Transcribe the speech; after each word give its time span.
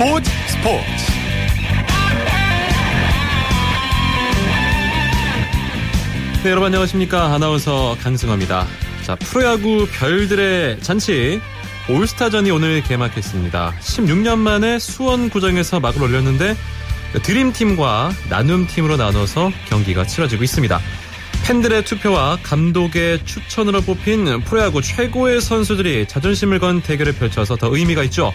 스포츠 0.00 0.30
스포츠. 0.48 1.12
네, 6.42 6.48
여러분 6.48 6.68
안녕하십니까? 6.68 7.34
아나운서 7.34 7.98
강승호입니다. 8.00 8.66
자 9.04 9.14
프로야구 9.16 9.86
별들의 9.92 10.80
잔치. 10.80 11.38
올스타전이 11.90 12.50
오늘 12.50 12.82
개막했습니다. 12.82 13.74
16년 13.78 14.38
만에 14.38 14.78
수원 14.78 15.28
구장에서 15.28 15.80
막을 15.80 16.02
올렸는데 16.02 16.56
드림팀과 17.22 18.12
나눔팀으로 18.30 18.96
나눠서 18.96 19.50
경기가 19.68 20.06
치러지고 20.06 20.44
있습니다 20.44 20.80
팬들의 21.50 21.84
투표와 21.84 22.38
감독의 22.44 23.24
추천으로 23.24 23.80
뽑힌 23.80 24.40
프로야구 24.44 24.80
최고의 24.82 25.40
선수들이 25.40 26.06
자존심을 26.06 26.60
건 26.60 26.80
대결을 26.80 27.12
펼쳐서 27.12 27.56
더 27.56 27.74
의미가 27.74 28.04
있죠. 28.04 28.32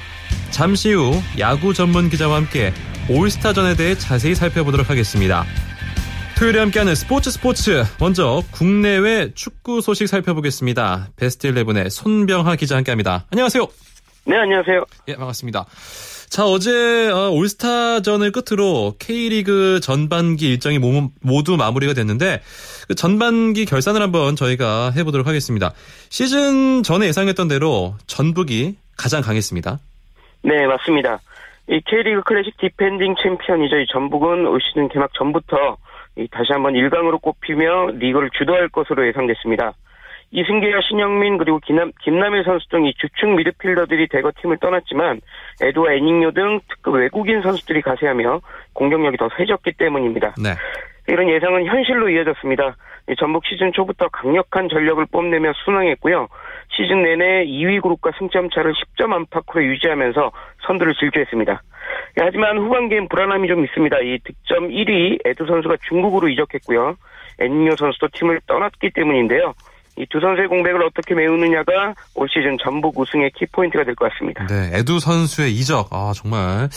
잠시 0.52 0.91
후 0.91 1.14
야구 1.40 1.74
전문 1.74 2.10
기자와 2.10 2.36
함께 2.36 2.74
올스타전에 3.10 3.78
대해 3.78 3.96
자세히 3.98 4.36
살펴보도록 4.36 4.90
하겠습니다. 4.90 5.46
토요일에 6.38 6.60
함께하는 6.60 6.94
스포츠 6.94 7.32
스포츠 7.32 7.86
먼저 8.02 8.44
국내외 8.52 9.32
축구 9.34 9.80
소식 9.80 10.10
살펴보겠습니다. 10.10 11.08
베스트 11.16 11.50
11의 11.50 11.90
손병하 11.90 12.58
기자 12.58 12.76
함께합니다. 12.76 13.27
안녕하세요. 13.32 13.66
네, 14.26 14.36
안녕하세요. 14.36 14.84
예, 15.08 15.16
반갑습니다. 15.16 15.66
자, 16.30 16.46
어제 16.46 17.10
어, 17.10 17.30
올스타전을 17.30 18.34
끝으로 18.34 18.96
K리그 19.00 19.80
전반기 19.82 20.50
일정이 20.50 20.80
모두 21.22 21.55
마무리가 21.55 21.94
됐는데 21.94 22.41
그 22.88 22.96
전반기 22.96 23.66
결산을 23.66 24.02
한번 24.02 24.36
저희가 24.36 24.91
해보도록 24.91 25.28
하겠습니다. 25.28 25.72
시즌 26.10 26.84
전에 26.84 27.08
예상했던 27.08 27.48
대로 27.48 27.96
전북이 28.08 28.76
가장 28.98 29.22
강했습니다. 29.22 29.80
네, 30.44 30.68
맞습니다. 30.68 31.20
이 31.68 31.82
K리그 31.86 32.22
클래식 32.24 32.58
defending 32.58 33.16
챔피언이죠. 33.22 33.77
이 33.77 33.86
전북은 33.92 34.46
올 34.48 34.60
시즌 34.62 34.88
개막 34.90 35.12
전부터 35.18 35.77
다시 36.32 36.52
한번 36.52 36.74
1강으로 36.74 37.22
꼽히며 37.22 37.92
리그를 37.96 38.30
주도할 38.38 38.70
것으로 38.70 39.08
예상됐습니다. 39.08 39.74
이승기와 40.32 40.82
신형민 40.88 41.38
그리고 41.38 41.60
김남, 41.60 41.92
김남일 42.02 42.44
선수 42.44 42.68
등 42.70 42.86
이 42.86 42.94
주축 42.98 43.30
미드필더들이 43.36 44.08
대거 44.10 44.32
팀을 44.42 44.58
떠났지만 44.58 45.22
에두와 45.62 45.94
에닝요 45.94 46.32
등 46.32 46.60
특급 46.68 46.96
외국인 46.96 47.42
선수들이 47.42 47.82
가세하며 47.82 48.42
공격력이 48.74 49.18
더 49.18 49.30
세졌기 49.38 49.74
때문입니다. 49.74 50.36
네. 50.38 50.49
이런 51.08 51.30
예상은 51.30 51.66
현실로 51.66 52.10
이어졌습니다. 52.10 52.76
전북 53.20 53.46
시즌 53.46 53.72
초부터 53.72 54.08
강력한 54.10 54.68
전력을 54.70 55.06
뽐내며 55.12 55.54
순항했고요. 55.64 56.28
시즌 56.76 57.04
내내 57.04 57.46
2위 57.46 57.82
그룹과 57.82 58.12
승점 58.18 58.50
차를 58.50 58.74
10점 58.74 59.14
안팎으로 59.14 59.64
유지하면서 59.64 60.32
선두를 60.66 60.96
질주했습니다. 60.96 61.62
하지만 62.18 62.58
후반기엔 62.58 63.08
불안함이 63.10 63.48
좀 63.48 63.64
있습니다. 63.64 63.98
이 64.00 64.20
득점 64.24 64.70
1위 64.70 65.20
에두 65.25 65.46
선수가 65.46 65.76
중국으로 65.88 66.28
이적했고요. 66.30 66.96
에닝요 67.40 67.75
선수도 67.76 68.08
팀을 68.14 68.40
떠났기 68.48 68.90
때문인데요. 68.92 69.53
이 69.98 70.06
두 70.09 70.20
선수의 70.20 70.48
공백을 70.50 70.84
어떻게 70.84 71.16
메우느냐가 71.16 71.94
올 72.16 72.28
시즌 72.30 72.58
전북 72.62 73.00
우승의 73.00 73.31
키포인트가 73.31 73.86
될 73.86 73.96
것 73.96 74.12
같습니다. 74.12 74.46
네, 74.48 74.72
에두 74.74 75.00
선수의 75.00 75.53
이적, 75.53 75.88
아, 75.92 76.12
정말 76.14 76.68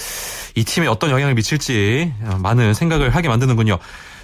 이 0.55 0.65
팀에 0.65 0.87
어떤 0.87 1.11
영향을 1.11 1.34
미칠지 1.34 2.12
많은 2.43 2.75
생각을 2.75 3.11
하게 3.11 3.29
만드는군요. 3.29 3.79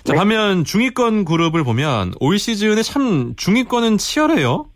자, 0.05 0.13
네. 0.13 0.19
반면 0.19 0.65
중위권 0.65 1.25
그룹을 1.25 1.65
보면 1.65 2.13
올 2.21 2.39
시즌에 2.39 2.83
참 2.83 3.35
중위권은 3.37 3.97
치열해요. 3.97 4.67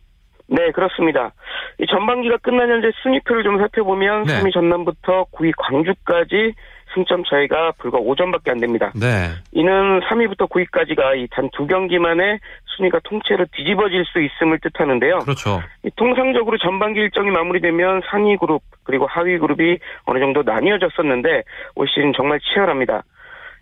네, 0.47 0.71
그렇습니다. 0.73 1.33
이 1.79 1.87
전반기가 1.87 2.39
끝난 2.39 2.71
현재 2.71 2.91
순위표를 3.03 3.45
좀 3.45 3.59
살펴보면 3.59 4.25
네. 4.25 4.41
3위 4.41 4.53
전남부터 4.55 5.27
9위 5.33 5.53
광주까지 5.59 6.55
승점 6.95 7.23
차이가 7.25 7.73
불과 7.79 7.99
5점밖에 7.99 8.51
안 8.51 8.59
됩니다. 8.59 8.91
네. 8.95 9.29
이는 9.53 10.01
3위부터 10.01 10.49
9위까지가 10.49 11.29
단두 11.31 11.67
경기만에 11.67 12.39
순위가 12.77 13.01
통째로 13.05 13.45
뒤집어질 13.53 14.07
수 14.07 14.23
있음을 14.23 14.59
뜻하는데요. 14.61 15.19
그렇죠. 15.19 15.63
통상적으로 15.97 16.57
전반기 16.57 17.01
일정이 17.01 17.31
마무리되면 17.31 18.03
상위 18.11 18.39
그룹 18.39 18.63
그리고 18.85 19.07
하위 19.07 19.39
그룹이 19.39 19.79
어느 20.07 20.19
정도 20.19 20.43
나뉘어졌었는데 20.43 21.43
올 21.75 21.87
시즌 21.89 22.15
정말 22.17 22.41
치열합니다. 22.41 23.05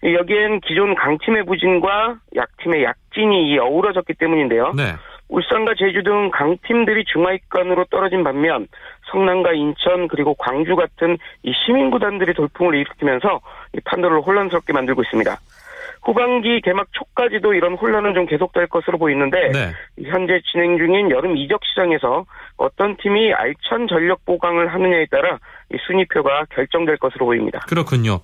여기엔 0.02 0.60
기존 0.60 0.94
강팀의 0.94 1.44
부진과 1.44 2.16
약팀의 2.34 2.84
약진이 2.84 3.58
어우러졌기 3.58 4.14
때문인데요. 4.14 4.72
네. 4.76 4.94
울산과 5.28 5.74
제주 5.76 6.02
등 6.02 6.30
강팀들이 6.30 7.04
중하위권으로 7.04 7.86
떨어진 7.90 8.22
반면 8.22 8.68
성남과 9.10 9.52
인천 9.52 10.06
그리고 10.08 10.34
광주 10.34 10.76
같은 10.76 11.18
이 11.42 11.52
시민 11.64 11.90
구단들이 11.90 12.32
돌풍을 12.34 12.74
일으키면서 12.76 13.40
이 13.74 13.80
판도를 13.84 14.20
혼란스럽게 14.20 14.72
만들고 14.72 15.02
있습니다. 15.02 15.36
후반기 16.02 16.60
개막 16.60 16.86
초까지도 16.92 17.54
이런 17.54 17.74
혼란은 17.74 18.14
좀 18.14 18.26
계속될 18.26 18.68
것으로 18.68 18.96
보이는데 18.96 19.50
네. 19.50 19.72
현재 20.04 20.40
진행 20.52 20.78
중인 20.78 21.10
여름 21.10 21.36
이적 21.36 21.60
시장에서 21.64 22.24
어떤 22.56 22.96
팀이 22.96 23.32
알찬 23.32 23.88
전력 23.88 24.24
보강을 24.24 24.72
하느냐에 24.72 25.06
따라 25.06 25.38
이 25.72 25.76
순위표가 25.84 26.44
결정될 26.50 26.98
것으로 26.98 27.26
보입니다. 27.26 27.58
그렇군요. 27.66 28.20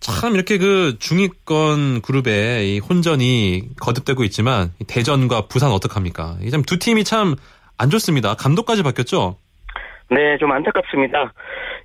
참 0.00 0.34
이렇게 0.34 0.58
그 0.58 0.96
중위권 0.98 2.02
그룹에 2.02 2.64
이 2.66 2.78
혼전이 2.78 3.70
거듭되고 3.80 4.24
있지만 4.24 4.72
대전과 4.86 5.48
부산 5.48 5.70
어떡합니까? 5.70 6.36
두 6.66 6.78
팀이 6.78 7.04
참 7.04 7.36
안 7.78 7.90
좋습니다. 7.90 8.34
감독까지 8.34 8.82
바뀌었죠? 8.82 9.36
네, 10.08 10.38
좀 10.38 10.52
안타깝습니다. 10.52 11.32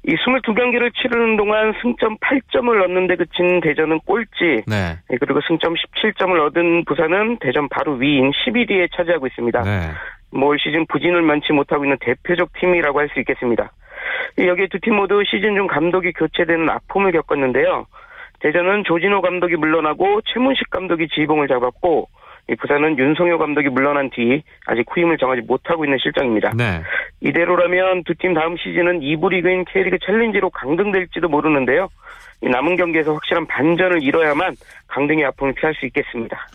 이 0.08 0.14
22경기를 0.16 0.92
치르는 0.96 1.38
동안 1.38 1.74
승점 1.82 2.18
8점을 2.18 2.84
얻는데 2.84 3.16
그친 3.16 3.62
대전은 3.62 4.00
꼴찌. 4.06 4.64
네. 4.68 4.98
예, 5.12 5.18
그리고 5.20 5.42
승점 5.48 5.74
17점을 5.74 6.40
얻은 6.48 6.86
부산은 6.86 7.38
대전 7.40 7.68
바로 7.70 7.94
위인 7.94 8.32
11위에 8.32 8.90
차지하고 8.96 9.28
있습니다. 9.28 9.62
네. 9.64 9.92
뭐올 10.32 10.58
시즌 10.60 10.86
부진을 10.88 11.24
면치 11.24 11.52
못하고 11.52 11.84
있는 11.84 11.98
대표적 12.00 12.52
팀이라고 12.60 13.00
할 13.00 13.10
수 13.14 13.20
있겠습니다. 13.20 13.72
여기 14.40 14.70
두팀 14.70 14.96
모두 14.96 15.24
시즌 15.30 15.56
중 15.56 15.68
감독이 15.68 16.14
교체되는 16.14 16.70
아픔을 16.70 17.12
겪었는데요. 17.12 17.86
대전은 18.41 18.84
조진호 18.85 19.22
감독이 19.22 19.56
물러나고 19.56 20.22
최문식 20.34 20.69
감독이 20.69 21.07
지휘봉을 21.13 21.47
잡았고 21.47 22.09
부산은 22.59 22.97
윤성효 22.97 23.38
감독이 23.38 23.69
물러난 23.69 24.09
뒤 24.09 24.44
아직 24.66 24.85
후임을 24.90 25.18
정하지 25.18 25.41
못하고 25.47 25.85
있는 25.85 25.97
실정입니다. 26.02 26.52
네. 26.56 26.81
이대로라면 27.22 28.03
두 28.03 28.13
팀 28.19 28.34
다음 28.34 28.57
시즌은 28.57 29.00
2부 29.00 29.29
리그인 29.29 29.63
K리그 29.72 29.97
챌린지로 30.06 30.50
강등될지도 30.50 31.29
모르는데요. 31.29 31.88
남은 32.41 32.75
경기에서 32.75 33.13
확실한 33.13 33.46
반전을 33.47 34.03
이뤄야만 34.03 34.56
강등의 34.88 35.25
아픔을 35.25 35.53
피할 35.53 35.73
수 35.75 35.85
있겠습니다. 35.85 36.47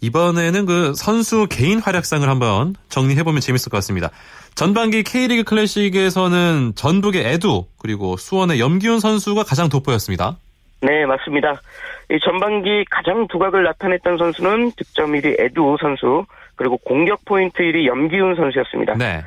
이번에는 0.00 0.66
그 0.66 0.92
선수 0.94 1.46
개인 1.48 1.78
활약상을 1.78 2.28
한번 2.28 2.74
정리해보면 2.90 3.40
재밌을 3.40 3.70
것 3.70 3.78
같습니다. 3.78 4.10
전반기 4.54 5.02
K리그 5.04 5.44
클래식에서는 5.44 6.72
전북의 6.74 7.24
에두 7.24 7.64
그리고 7.78 8.16
수원의 8.16 8.60
염기훈 8.60 9.00
선수가 9.00 9.44
가장 9.44 9.68
돋보였습니다. 9.68 10.36
네, 10.80 11.06
맞습니다. 11.06 11.60
이 12.10 12.18
전반기 12.20 12.84
가장 12.90 13.26
두각을 13.28 13.62
나타냈던 13.62 14.18
선수는 14.18 14.72
득점 14.76 15.12
1위 15.12 15.40
에두 15.40 15.76
선수, 15.80 16.26
그리고 16.56 16.76
공격 16.78 17.24
포인트 17.24 17.62
1위 17.62 17.86
염기훈 17.86 18.34
선수였습니다. 18.34 18.94
네. 18.94 19.22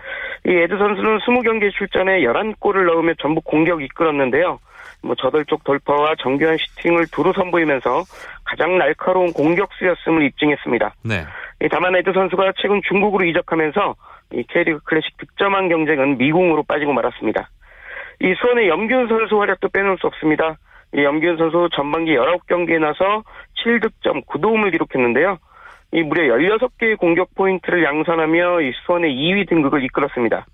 이 0.46 0.52
에두 0.52 0.78
선수는 0.78 1.20
20경기 1.20 1.72
출전에 1.74 2.22
11골을 2.22 2.86
넣으며 2.86 3.14
전북 3.20 3.44
공격 3.44 3.82
이끌었는데요. 3.82 4.60
뭐 5.04 5.16
저돌적 5.16 5.64
돌파와 5.64 6.16
정교한 6.20 6.58
슈팅을 6.58 7.08
두루 7.12 7.34
선보이면서 7.34 8.04
가장 8.44 8.78
날카로운 8.78 9.32
공격수였음을 9.34 10.24
입증했습니다. 10.24 10.96
네. 11.04 11.26
다만 11.72 11.96
에드 11.96 12.14
선수가 12.14 12.54
최근 12.58 12.82
중국으로 12.88 13.26
이적하면서 13.26 13.96
이 14.34 14.44
K리그 14.44 14.80
클래식 14.84 15.18
득점한 15.18 15.70
경쟁은 15.70 16.18
미궁으로 16.18 16.64
빠지고 16.64 16.94
말았습니다. 16.94 17.50
이 18.22 18.34
수원의 18.40 18.68
염균 18.68 19.08
선수 19.08 19.40
활약도 19.40 19.70
빼놓을 19.70 19.98
수 20.00 20.08
없습니다. 20.08 20.58
이 20.96 21.04
염균 21.04 21.38
선수 21.38 21.70
전반기 21.76 22.16
19경기에 22.16 22.80
나서 22.80 23.24
7득점 23.64 24.26
9도움을 24.26 24.72
기록했는데요. 24.72 25.38
이 25.94 26.04
무려 26.04 26.36
16개의 26.36 26.98
공격 26.98 27.34
포인트를 27.36 27.84
양산하며 27.84 28.62
이 28.62 28.72
수원의 28.86 29.16
2위 29.16 29.48
등극을 29.50 29.84
이끌었습니다. 29.86 30.46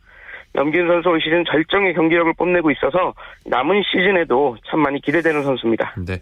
염균 0.56 0.88
선수 0.88 1.10
올 1.10 1.20
시즌 1.22 1.44
절정의 1.46 1.96
경기력을 1.96 2.34
뽐내고 2.34 2.72
있어서 2.72 3.14
남은 3.46 3.82
시즌에도 3.92 4.56
참 4.70 4.82
많이 4.82 5.02
기대되는 5.02 5.44
선수입니다. 5.44 5.96
네. 6.06 6.20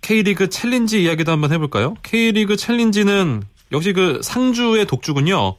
K리그 0.00 0.48
챌린지 0.48 1.02
이야기도 1.02 1.32
한번 1.32 1.52
해볼까요? 1.52 1.94
K리그 2.02 2.56
챌린지는 2.56 3.42
역시 3.72 3.92
그 3.92 4.20
상주의 4.22 4.84
독주군요. 4.84 5.56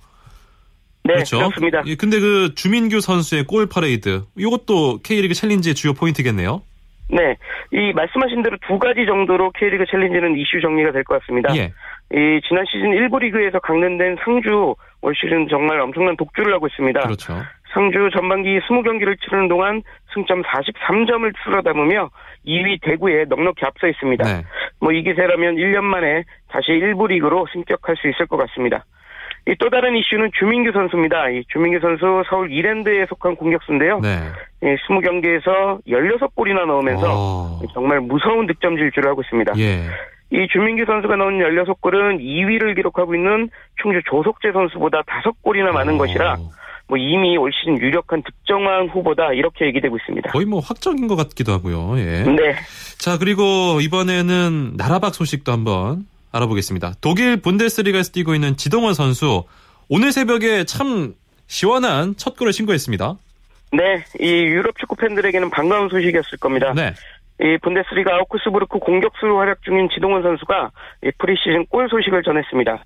네, 1.04 1.14
그렇죠. 1.14 1.38
그렇습니다. 1.38 1.84
예, 1.86 1.96
근데 1.96 2.20
그 2.20 2.54
주민규 2.56 3.02
선수의 3.02 3.44
골 3.44 3.68
퍼레이드 3.68 4.24
이것도 4.38 5.00
K리그 5.04 5.34
챌린지의 5.34 5.76
주요 5.76 5.94
포인트겠네요. 5.94 6.62
네, 7.10 7.36
이 7.72 7.94
말씀하신 7.94 8.42
대로 8.44 8.58
두 8.68 8.80
가지 8.80 9.06
정도로 9.06 9.52
K리그 9.52 9.86
챌린지는 9.86 10.38
이슈 10.38 10.60
정리가 10.62 10.92
될 10.92 11.04
것 11.04 11.20
같습니다. 11.22 11.56
예. 11.56 11.72
이 12.14 12.42
지난 12.48 12.66
시즌 12.66 12.92
1부 12.92 13.20
리그에서 13.22 13.60
강등된 13.60 14.18
상주 14.24 14.76
올 15.02 15.16
시즌 15.16 15.48
정말 15.48 15.80
엄청난 15.80 16.16
독주를 16.18 16.54
하고 16.54 16.68
있습니다. 16.68 17.00
그렇죠. 17.02 17.34
상주 17.74 18.10
전반기 18.14 18.60
20경기를 18.60 19.20
치르는 19.22 19.48
동안 19.50 19.82
승점 20.14 20.42
43점을 20.44 21.34
쓸어 21.44 21.62
담으며 21.62 22.10
2위 22.48 22.80
대구에 22.82 23.26
넉넉히 23.26 23.66
앞서 23.66 23.88
있습니다. 23.88 24.24
네. 24.24 24.44
뭐이 24.80 25.04
기세라면 25.04 25.56
1년 25.56 25.82
만에 25.84 26.24
다시 26.48 26.72
1부 26.72 27.10
리그로 27.10 27.48
승격할 27.54 27.96
수 27.98 28.08
있을 28.08 28.28
것 28.28 28.38
같습니다. 28.38 28.86
또 29.60 29.70
다른 29.70 29.96
이슈는 29.96 30.32
주민규 30.40 30.72
선수입니다. 30.72 31.30
이 31.30 31.44
주민규 31.54 31.80
선수 31.80 32.24
서울 32.30 32.52
이랜드에 32.52 33.06
속한 33.08 33.36
공격수인데요. 33.36 34.00
네. 34.00 34.18
20경기에서 34.64 35.86
16골이나 35.88 36.66
넣으면서 36.66 37.60
오. 37.62 37.68
정말 37.74 38.02
무서운 38.02 38.48
득점 38.48 38.76
질주를 38.78 39.10
하고 39.10 39.22
있습니다. 39.22 39.54
예. 39.60 39.84
이 40.32 40.48
주민규 40.52 40.86
선수가 40.86 41.16
넣은 41.16 41.38
16골은 41.38 42.20
2위를 42.20 42.76
기록하고 42.76 43.14
있는 43.14 43.50
충주 43.82 44.02
조석재 44.10 44.52
선수보다 44.52 45.04
5골이나 45.04 45.72
많은 45.72 45.94
오. 45.94 45.98
것이라 46.00 46.38
뭐 46.88 46.98
이미 46.98 47.38
올 47.38 47.52
시즌 47.54 47.80
유력한 47.80 48.24
득점왕 48.24 48.88
후보다 48.88 49.34
이렇게 49.34 49.66
얘기되고 49.68 49.96
있습니다. 49.98 50.32
거의 50.32 50.46
뭐 50.46 50.60
확정인 50.60 51.08
것 51.08 51.16
같기도 51.16 51.52
하고요. 51.52 52.00
예. 52.00 52.24
네. 52.24 52.56
자 52.98 53.20
그리고 53.20 53.80
이번에는 53.82 54.74
나라박 54.76 55.14
소식도 55.14 55.52
한번 55.52 56.06
알아보겠습니다. 56.36 56.94
독일 57.02 57.38
분데스리가에서 57.38 58.12
뛰고 58.12 58.36
있는 58.36 58.58
지동원 58.58 58.94
선수 58.94 59.46
오늘 59.88 60.12
새벽에 60.12 60.66
참 60.66 61.14
시원한 61.48 62.16
첫 62.18 62.36
골을 62.36 62.54
신고했습니다. 62.54 63.16
네, 63.74 64.04
이 64.20 64.28
유럽 64.28 64.78
축구 64.78 64.96
팬들에게는 64.96 65.50
반가운 65.50 65.90
소식이었을 65.90 66.38
겁니다. 66.40 66.74
네. 66.76 66.94
이 67.42 67.58
분데스리가 67.62 68.16
아우크스부르크 68.16 68.80
공격수로 68.80 69.38
활약 69.38 69.62
중인 69.64 69.90
지동원 69.94 70.24
선수가 70.24 70.72
이 71.04 71.12
프리시즌 71.18 71.66
골 71.68 71.90
소식을 71.90 72.24
전했습니다. 72.24 72.84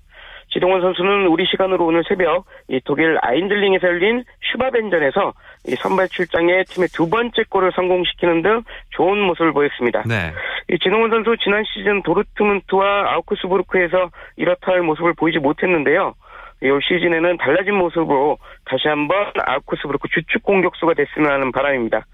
지동원 0.50 0.80
선수는 0.80 1.26
우리 1.28 1.46
시간으로 1.46 1.86
오늘 1.86 2.02
새벽 2.08 2.44
이 2.68 2.80
독일 2.84 3.18
아인들링에서 3.22 3.86
열린 3.86 4.24
슈바벤전에서 4.52 5.32
이 5.68 5.76
선발 5.76 6.08
출장에 6.08 6.64
팀의 6.64 6.88
두 6.92 7.08
번째 7.08 7.42
골을 7.48 7.70
성공시키는 7.74 8.42
등 8.42 8.62
좋은 8.90 9.18
모습을 9.20 9.52
보였습니다. 9.52 10.02
네. 10.06 10.32
이 10.68 10.78
지동원 10.78 11.10
선수 11.10 11.36
지난 11.42 11.62
시즌 11.64 12.02
도르트문트와 12.02 13.12
아우크스부르크에서 13.12 14.10
이렇다 14.36 14.72
할 14.72 14.82
모습을 14.82 15.14
보이지 15.14 15.38
못했는데요. 15.38 16.14
올 16.62 16.80
시즌에는 16.82 17.38
달라진 17.38 17.74
모습으로 17.74 18.38
다시 18.66 18.88
한번 18.88 19.32
아우크스부르크 19.46 20.08
주축 20.08 20.42
공격수가 20.42 20.94
됐으면 20.94 21.30
하는 21.30 21.52
바람입니다. 21.52 22.04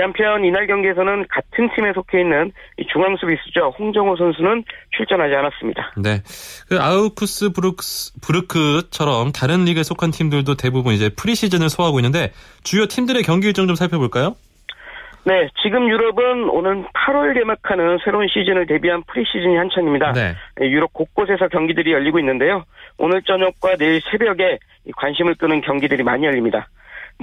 한편 0.00 0.44
이날 0.44 0.66
경기에서는 0.66 1.26
같은 1.28 1.68
팀에 1.74 1.92
속해 1.92 2.20
있는 2.20 2.52
중앙 2.92 3.16
수비수죠 3.16 3.74
홍정호 3.78 4.16
선수는 4.16 4.64
출전하지 4.96 5.34
않았습니다. 5.34 5.92
네, 5.96 6.22
그 6.68 6.80
아우크스부르크스, 6.80 8.20
부르크처럼 8.20 9.32
다른 9.32 9.64
리그에 9.64 9.82
속한 9.82 10.10
팀들도 10.10 10.56
대부분 10.56 10.94
이제 10.94 11.10
preseason을 11.10 11.68
소화하고 11.68 11.98
있는데 12.00 12.32
주요 12.62 12.86
팀들의 12.86 13.22
경기 13.22 13.48
일정 13.48 13.66
좀 13.66 13.76
살펴볼까요? 13.76 14.34
네, 15.24 15.48
지금 15.62 15.88
유럽은 15.88 16.48
오늘 16.50 16.84
8월 16.94 17.34
개막하는 17.34 17.98
새로운 18.04 18.26
시즌을 18.26 18.66
대비한 18.66 19.04
preseason이 19.04 19.56
한창입니다. 19.56 20.12
네. 20.12 20.34
네. 20.56 20.68
유럽 20.68 20.92
곳곳에서 20.92 21.46
경기들이 21.46 21.92
열리고 21.92 22.18
있는데요. 22.18 22.64
오늘 22.98 23.22
저녁과 23.22 23.76
내일 23.76 24.00
새벽에 24.10 24.58
관심을 24.96 25.36
끄는 25.36 25.60
경기들이 25.60 26.02
많이 26.02 26.26
열립니다. 26.26 26.66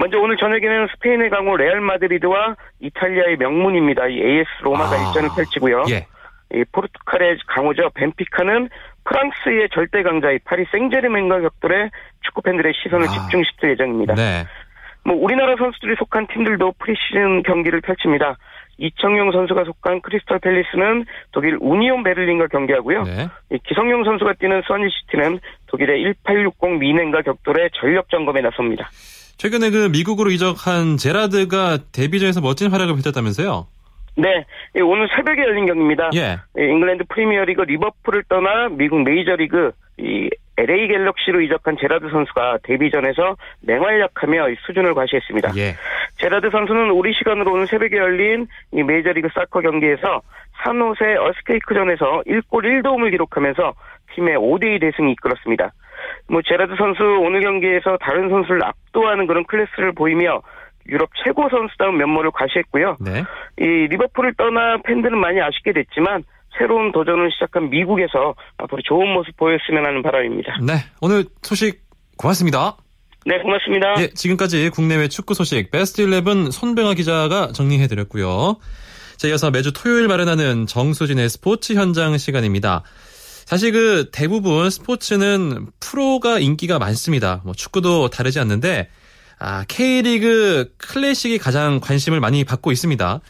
먼저 0.00 0.18
오늘 0.18 0.38
저녁에는 0.38 0.88
스페인의 0.94 1.28
강호 1.28 1.58
레알 1.58 1.82
마드리드와 1.82 2.56
이탈리아의 2.80 3.36
명문입니다. 3.36 4.06
이 4.06 4.18
AS 4.18 4.48
로마가 4.62 4.96
아, 4.96 5.08
일전을 5.08 5.28
펼치고요. 5.36 5.84
예. 5.90 6.06
이 6.54 6.64
포르투갈의 6.72 7.36
강호죠. 7.46 7.90
벤피카는 7.90 8.70
프랑스의 9.04 9.68
절대 9.74 10.02
강자의 10.02 10.40
파리 10.46 10.64
생제르맹과 10.72 11.40
격돌해 11.40 11.90
축구 12.22 12.40
팬들의 12.40 12.72
시선을 12.82 13.08
아, 13.08 13.10
집중시킬 13.10 13.72
예정입니다. 13.72 14.14
네. 14.14 14.46
뭐 15.04 15.16
우리나라 15.16 15.54
선수들이 15.56 15.96
속한 15.98 16.28
팀들도 16.28 16.72
프리시즌 16.78 17.42
경기를 17.42 17.82
펼칩니다. 17.82 18.38
이청용 18.78 19.32
선수가 19.32 19.64
속한 19.64 20.00
크리스탈 20.00 20.38
팰리스는 20.38 21.04
독일 21.32 21.58
우니온 21.60 22.02
베를린과 22.04 22.46
경기하고요. 22.46 23.02
네. 23.02 23.28
기성용 23.64 24.04
선수가 24.04 24.32
뛰는 24.38 24.62
수완지시티는 24.66 25.40
독일의 25.66 26.14
1860 26.24 26.78
미넨과 26.78 27.20
격돌해 27.20 27.68
전력 27.74 28.08
점검에 28.08 28.40
나섭니다. 28.40 28.88
최근에 29.40 29.70
그 29.70 29.88
미국으로 29.90 30.30
이적한 30.30 30.98
제라드가 30.98 31.78
데뷔전에서 31.92 32.42
멋진 32.42 32.70
활약을 32.70 32.92
펼쳤다면서요? 32.96 33.66
네, 34.16 34.44
오늘 34.82 35.08
새벽에 35.16 35.40
열린 35.40 35.64
경기입니다. 35.64 36.10
예. 36.14 36.36
잉글랜드 36.58 37.04
프리미어리그 37.08 37.62
리버풀을 37.62 38.24
떠나 38.28 38.68
미국 38.68 39.02
메이저리그 39.02 39.72
이 39.96 40.28
LA 40.58 40.88
갤럭시로 40.88 41.40
이적한 41.40 41.78
제라드 41.80 42.10
선수가 42.10 42.58
데뷔전에서 42.64 43.36
맹활약하며 43.62 44.56
수준을 44.66 44.92
과시했습니다. 44.92 45.56
예. 45.56 45.74
제라드 46.18 46.50
선수는 46.50 46.90
우리 46.90 47.14
시간으로 47.14 47.54
오늘 47.54 47.66
새벽에 47.66 47.96
열린 47.96 48.46
이 48.74 48.82
메이저리그 48.82 49.28
사커 49.32 49.62
경기에서 49.62 50.20
산호세 50.62 51.16
어스퀘이크전에서 51.16 52.24
1골 52.26 52.82
1도움을 52.82 53.10
기록하면서 53.10 53.72
팀의 54.14 54.36
5대2 54.36 54.82
대승이 54.82 55.12
이끌었습니다. 55.12 55.72
뭐 56.28 56.40
제라드 56.46 56.74
선수 56.76 57.02
오늘 57.02 57.40
경기에서 57.40 57.96
다른 58.00 58.28
선수를 58.28 58.64
압도하는 58.64 59.26
그런 59.26 59.44
클래스를 59.44 59.92
보이며 59.92 60.42
유럽 60.88 61.10
최고 61.24 61.48
선수다운 61.50 61.96
면모를 61.98 62.30
과시했고요. 62.32 62.96
네. 63.00 63.24
이 63.58 63.64
리버풀을 63.88 64.34
떠나 64.34 64.78
팬들은 64.84 65.18
많이 65.18 65.40
아쉽게 65.40 65.72
됐지만 65.72 66.24
새로운 66.58 66.92
도전을 66.92 67.30
시작한 67.32 67.70
미국에서 67.70 68.34
앞으로 68.58 68.82
좋은 68.82 69.08
모습 69.12 69.36
보였으면 69.36 69.86
하는 69.86 70.02
바람입니다. 70.02 70.58
네, 70.62 70.74
오늘 71.00 71.24
소식 71.42 71.82
고맙습니다. 72.16 72.76
네, 73.26 73.38
고맙습니다. 73.38 73.94
예, 74.00 74.08
지금까지 74.08 74.70
국내외 74.70 75.08
축구 75.08 75.34
소식 75.34 75.70
베스트 75.70 76.02
11 76.02 76.50
손병아 76.50 76.94
기자가 76.94 77.52
정리해드렸고요. 77.52 78.56
자, 79.16 79.28
이어서 79.28 79.50
매주 79.50 79.72
토요일 79.72 80.08
마련하는 80.08 80.66
정수진의 80.66 81.28
스포츠 81.28 81.74
현장 81.74 82.16
시간입니다. 82.16 82.82
사실 83.50 83.72
그 83.72 84.10
대부분 84.12 84.70
스포츠는 84.70 85.66
프로가 85.80 86.38
인기가 86.38 86.78
많습니다. 86.78 87.40
뭐 87.44 87.52
축구도 87.52 88.08
다르지 88.08 88.38
않는데 88.38 88.88
아, 89.40 89.64
K리그 89.66 90.72
클래식이 90.76 91.38
가장 91.38 91.80
관심을 91.80 92.20
많이 92.20 92.44
받고 92.44 92.70
있습니다. 92.70 93.20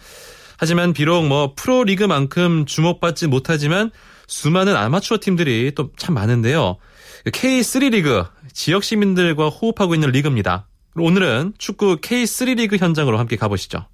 하지만 0.58 0.92
비록 0.92 1.26
뭐 1.26 1.54
프로리그만큼 1.56 2.66
주목받지 2.66 3.28
못하지만 3.28 3.90
수많은 4.26 4.76
아마추어 4.76 5.16
팀들이 5.22 5.72
또 5.74 5.90
참 5.96 6.14
많은데요. 6.16 6.76
K3 7.24 7.88
리그 7.92 8.24
지역 8.52 8.84
시민들과 8.84 9.48
호흡하고 9.48 9.94
있는 9.94 10.10
리그입니다. 10.10 10.68
오늘은 10.96 11.54
축구 11.56 11.96
K3 11.96 12.56
리그 12.56 12.76
현장으로 12.76 13.18
함께 13.18 13.36
가보시죠. 13.36 13.86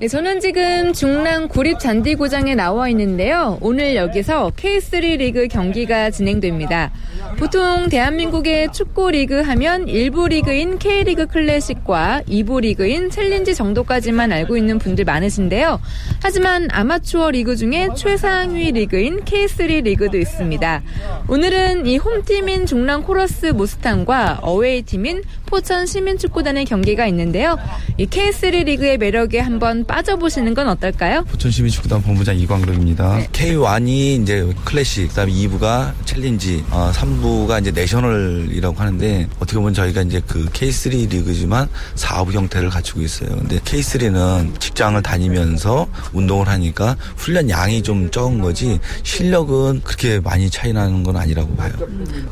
네, 0.00 0.08
저는 0.08 0.40
지금 0.40 0.94
중랑 0.94 1.48
구립 1.48 1.78
잔디구장에 1.78 2.54
나와 2.54 2.88
있는데요. 2.88 3.58
오늘 3.60 3.96
여기서 3.96 4.50
K3 4.56 5.18
리그 5.18 5.46
경기가 5.46 6.08
진행됩니다. 6.08 6.90
보통 7.38 7.90
대한민국의 7.90 8.72
축구 8.72 9.10
리그 9.10 9.42
하면 9.42 9.84
1부 9.84 10.28
리그인 10.28 10.78
K리그 10.78 11.26
클래식과 11.26 12.22
2부 12.26 12.62
리그인 12.62 13.10
챌린지 13.10 13.54
정도까지만 13.54 14.32
알고 14.32 14.56
있는 14.56 14.78
분들 14.78 15.04
많으신데요. 15.04 15.78
하지만 16.22 16.68
아마추어 16.70 17.32
리그 17.32 17.54
중에 17.54 17.90
최상위 17.94 18.72
리그인 18.72 19.26
K3 19.26 19.82
리그도 19.82 20.16
있습니다. 20.16 20.82
오늘은 21.28 21.84
이 21.84 21.98
홈팀인 21.98 22.64
중랑 22.64 23.02
코러스 23.02 23.46
무스탕과 23.46 24.38
away 24.40 24.80
팀인 24.80 25.24
포천 25.44 25.84
시민축구단의 25.84 26.64
경기가 26.64 27.06
있는데요. 27.08 27.58
이 27.98 28.06
K3 28.06 28.64
리그의 28.64 28.96
매력에 28.96 29.40
한번 29.40 29.84
빠져보시는 29.90 30.54
건 30.54 30.68
어떨까요? 30.68 31.24
포천시민 31.24 31.70
축구단 31.72 32.00
본부장 32.02 32.38
이광록입니다. 32.38 33.16
네. 33.16 33.28
K1이 33.32 34.22
이제 34.22 34.48
클래식, 34.64 35.08
그다음에 35.08 35.32
2부가 35.32 35.92
챌린지, 36.04 36.64
어, 36.70 36.92
3부가 36.94 37.60
이제 37.60 37.72
내셔널이라고 37.72 38.76
하는데 38.76 39.28
어떻게 39.40 39.58
보면 39.58 39.74
저희가 39.74 40.02
이제 40.02 40.22
그 40.28 40.44
K3 40.46 41.10
리그지만 41.10 41.68
4부 41.96 42.32
형태를 42.32 42.70
갖추고 42.70 43.02
있어요. 43.02 43.30
근데 43.30 43.58
K3는 43.58 44.60
직장을 44.60 45.02
다니면서 45.02 45.88
운동을 46.12 46.46
하니까 46.48 46.96
훈련 47.16 47.50
양이 47.50 47.82
좀 47.82 48.10
적은 48.10 48.40
거지 48.40 48.78
실력은 49.02 49.80
그렇게 49.82 50.20
많이 50.20 50.48
차이 50.50 50.72
나는 50.72 51.02
건 51.02 51.16
아니라고 51.16 51.56
봐요. 51.56 51.72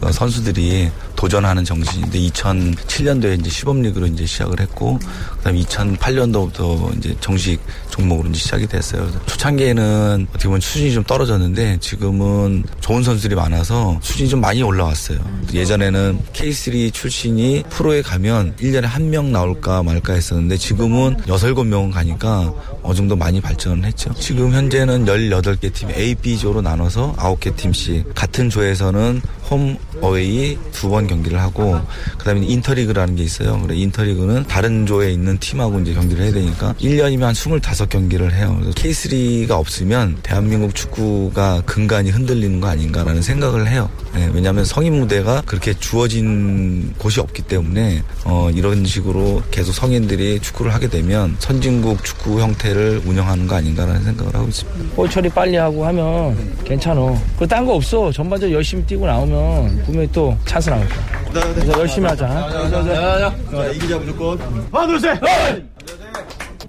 어, 0.01 0.13
선수들이 0.13 0.91
도전하는 1.17 1.65
정신인데 1.65 2.19
2007년도에 2.21 3.41
이제 3.41 3.51
시범리그로 3.51 4.07
이제 4.07 4.25
시작을 4.27 4.61
했고 4.61 5.01
그다음에 5.39 5.61
2008년도부터 5.63 6.97
이제 6.97 7.17
정식 7.21 7.48
종목으로 7.91 8.29
이제 8.29 8.39
시작이 8.41 8.67
됐어요. 8.67 9.09
초창기에는 9.27 10.27
어떻게 10.31 10.45
보면 10.49 10.61
수준이 10.61 10.93
좀 10.93 11.05
떨어졌는데 11.05 11.79
지금은 11.81 12.65
좋은 12.81 13.03
선수들이 13.03 13.35
많아서 13.35 13.99
수준이 14.03 14.29
좀 14.29 14.41
많이 14.41 14.63
올라왔어요. 14.63 15.19
예전에는 15.53 16.21
K3 16.33 16.93
출신이 16.93 17.65
프로에 17.71 18.03
가면 18.03 18.57
1년에 18.57 18.83
한 18.83 19.09
명 19.09 19.33
나올까 19.33 19.83
말까 19.83 20.13
했었는데 20.13 20.59
지금은 20.59 21.17
6, 21.27 21.35
7명 21.37 21.91
가니까 21.93 22.53
어느 22.89 22.97
정도 22.97 23.17
많이 23.17 23.39
발전을 23.41 23.85
했죠. 23.85 24.15
지금 24.19 24.53
현재는 24.53 25.05
18개 25.05 25.73
팀 25.75 25.91
A, 25.91 26.15
B조로 26.15 26.63
나눠서 26.63 27.15
9개 27.19 27.55
팀씩 27.55 28.15
같은 28.15 28.49
조에서는 28.49 29.21
홈 29.51 29.77
어웨이 30.01 30.57
두 30.73 30.89
번 30.89 31.07
경기를 31.07 31.39
하고 31.39 31.79
그다음에 32.17 32.47
인터리그라는 32.47 33.15
게 33.17 33.23
있어요. 33.23 33.61
그래 33.61 33.77
인터리그는 33.77 34.45
다른 34.45 34.87
조에 34.87 35.13
있는 35.13 35.37
팀하고 35.39 35.81
이제 35.81 35.93
경기를 35.93 36.25
해야 36.25 36.33
되니까 36.33 36.75
1년이면 36.81 37.21
한 37.21 37.35
25경기를 37.35 38.33
해요. 38.33 38.57
그래서 38.59 38.73
K3가 38.75 39.51
없으면 39.51 40.17
대한민국 40.23 40.75
축구가 40.75 41.63
근간이 41.67 42.09
흔들리는 42.11 42.59
거 42.61 42.69
아닌가라는 42.69 43.21
생각을 43.21 43.69
해요. 43.69 43.91
네, 44.15 44.31
왜냐하면 44.33 44.65
성인 44.65 44.99
무대가 44.99 45.43
그렇게 45.45 45.75
주어진 45.75 46.95
곳이 46.97 47.21
없기 47.21 47.43
때문에 47.43 48.03
어, 48.25 48.51
이런 48.55 48.87
식으로 48.87 49.43
계속 49.51 49.73
성인들이 49.73 50.41
축구를 50.41 50.73
하게 50.73 50.89
되면 50.89 51.37
선진국 51.39 52.03
축구 52.03 52.41
형태를 52.41 52.78
운영하는 53.05 53.47
거 53.47 53.57
아닌가라는 53.57 54.03
생각을 54.05 54.35
하고 54.35 54.49
있습니다. 54.49 54.95
볼 54.95 55.09
처리 55.11 55.29
빨리 55.29 55.57
하고 55.57 55.85
하면 55.87 56.37
괜찮아. 56.65 57.01
그딴거 57.39 57.75
없어. 57.75 58.11
전반적으로 58.13 58.57
열심히 58.57 58.85
뛰고 58.85 59.07
나오면 59.07 59.83
분명히 59.85 60.09
또 60.13 60.37
찬스 60.45 60.71
나올 60.71 60.87
거야. 60.89 61.53
그래서 61.55 61.79
열심히 61.81 62.09
하자. 62.09 62.27
자, 62.29 63.67
이기자 63.75 63.99
무조건. 63.99 64.39
하나, 64.73 64.87
둘, 64.87 65.01
셋! 65.01 65.21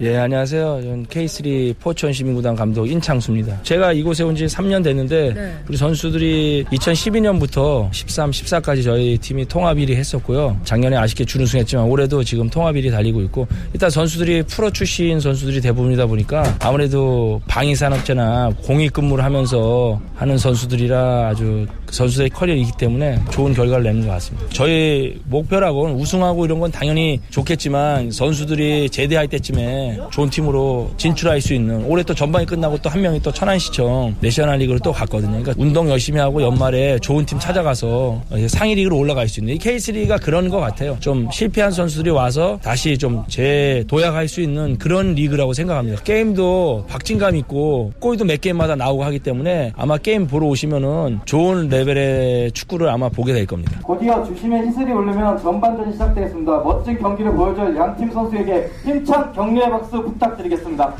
예, 0.01 0.15
안녕하세요. 0.15 0.79
저는 0.81 1.05
K3 1.07 1.77
포천 1.77 2.13
시민구단 2.13 2.55
감독 2.55 2.87
인창수입니다. 2.89 3.63
제가 3.63 3.91
이곳에 3.91 4.23
온 4.23 4.33
지 4.33 4.45
3년 4.45 4.81
됐는데 4.81 5.33
네. 5.33 5.53
우리 5.67 5.75
선수들이 5.75 6.63
2012년부터 6.71 7.93
13, 7.93 8.31
14까지 8.31 8.81
저희 8.85 9.17
팀이 9.17 9.45
통합 9.49 9.75
1위 9.75 9.89
했었고요. 9.95 10.57
작년에 10.63 10.95
아쉽게 10.95 11.25
준우승했지만 11.25 11.83
올해도 11.83 12.23
지금 12.23 12.49
통합 12.49 12.75
1위 12.75 12.89
달리고 12.89 13.19
있고 13.23 13.45
일단 13.73 13.89
선수들이 13.89 14.43
프로 14.43 14.71
출신 14.71 15.19
선수들이 15.19 15.59
대부분이다 15.59 16.05
보니까 16.05 16.43
아무래도 16.61 17.41
방위산업체나 17.47 18.51
공익 18.63 18.93
근무를 18.93 19.25
하면서 19.25 19.99
하는 20.15 20.37
선수들이라 20.37 21.27
아주 21.27 21.67
선수들의 21.91 22.29
커리어이기 22.31 22.71
때문에 22.77 23.19
좋은 23.31 23.53
결과를 23.53 23.83
내는 23.85 24.05
것 24.05 24.11
같습니다. 24.13 24.47
저희 24.53 25.19
목표라고는 25.25 25.95
우승하고 25.95 26.45
이런 26.45 26.59
건 26.59 26.71
당연히 26.71 27.19
좋겠지만 27.29 28.11
선수들이 28.11 28.89
제대할 28.89 29.27
때쯤에 29.27 29.97
좋은 30.11 30.29
팀으로 30.29 30.91
진출할 30.97 31.41
수 31.41 31.53
있는 31.53 31.83
올해 31.85 32.03
또 32.03 32.13
전반이 32.13 32.45
끝나고 32.45 32.77
또 32.79 32.89
한 32.89 33.01
명이 33.01 33.21
또 33.21 33.31
천안시청 33.31 34.15
내셔널리그로 34.19 34.79
또 34.79 34.91
갔거든요. 34.91 35.29
그러니까 35.43 35.53
운동 35.57 35.89
열심히 35.89 36.19
하고 36.19 36.41
연말에 36.41 36.97
좋은 36.99 37.23
팀 37.25 37.37
찾아가서 37.37 38.21
상위 38.47 38.73
리그로 38.73 38.97
올라갈 38.97 39.27
수 39.27 39.39
있는 39.41 39.53
이 39.55 39.57
K3가 39.59 40.19
그런 40.21 40.49
것 40.49 40.59
같아요. 40.59 40.97
좀 40.99 41.29
실패한 41.31 41.71
선수들이 41.71 42.09
와서 42.09 42.59
다시 42.63 42.97
좀 42.97 43.23
재도약할 43.27 44.27
수 44.27 44.41
있는 44.41 44.77
그런 44.79 45.13
리그라고 45.13 45.53
생각합니다. 45.53 46.01
게임도 46.01 46.85
박진감 46.89 47.35
있고 47.35 47.93
골도 47.99 48.25
몇 48.25 48.41
게임마다 48.41 48.75
나오고 48.75 49.03
하기 49.03 49.19
때문에 49.19 49.71
아마 49.75 49.97
게임 49.97 50.25
보러 50.25 50.47
오시면은 50.47 51.19
좋은 51.25 51.69
레벨의 51.69 52.51
축구를 52.51 52.89
아마 52.89 53.09
보게 53.09 53.33
될 53.33 53.45
겁니다. 53.45 53.79
곧이어 53.83 54.23
주심의 54.25 54.67
히슬이 54.67 54.91
오르면 54.91 55.41
전반전이 55.41 55.93
시작되겠습니다. 55.93 56.57
멋진 56.59 56.97
경기를 56.99 57.33
보여줄 57.33 57.75
양팀 57.75 58.11
선수에게 58.11 58.69
힘찬 58.83 59.31
격려의 59.33 59.69
박수 59.69 60.01
부탁드리겠습니다. 60.03 60.93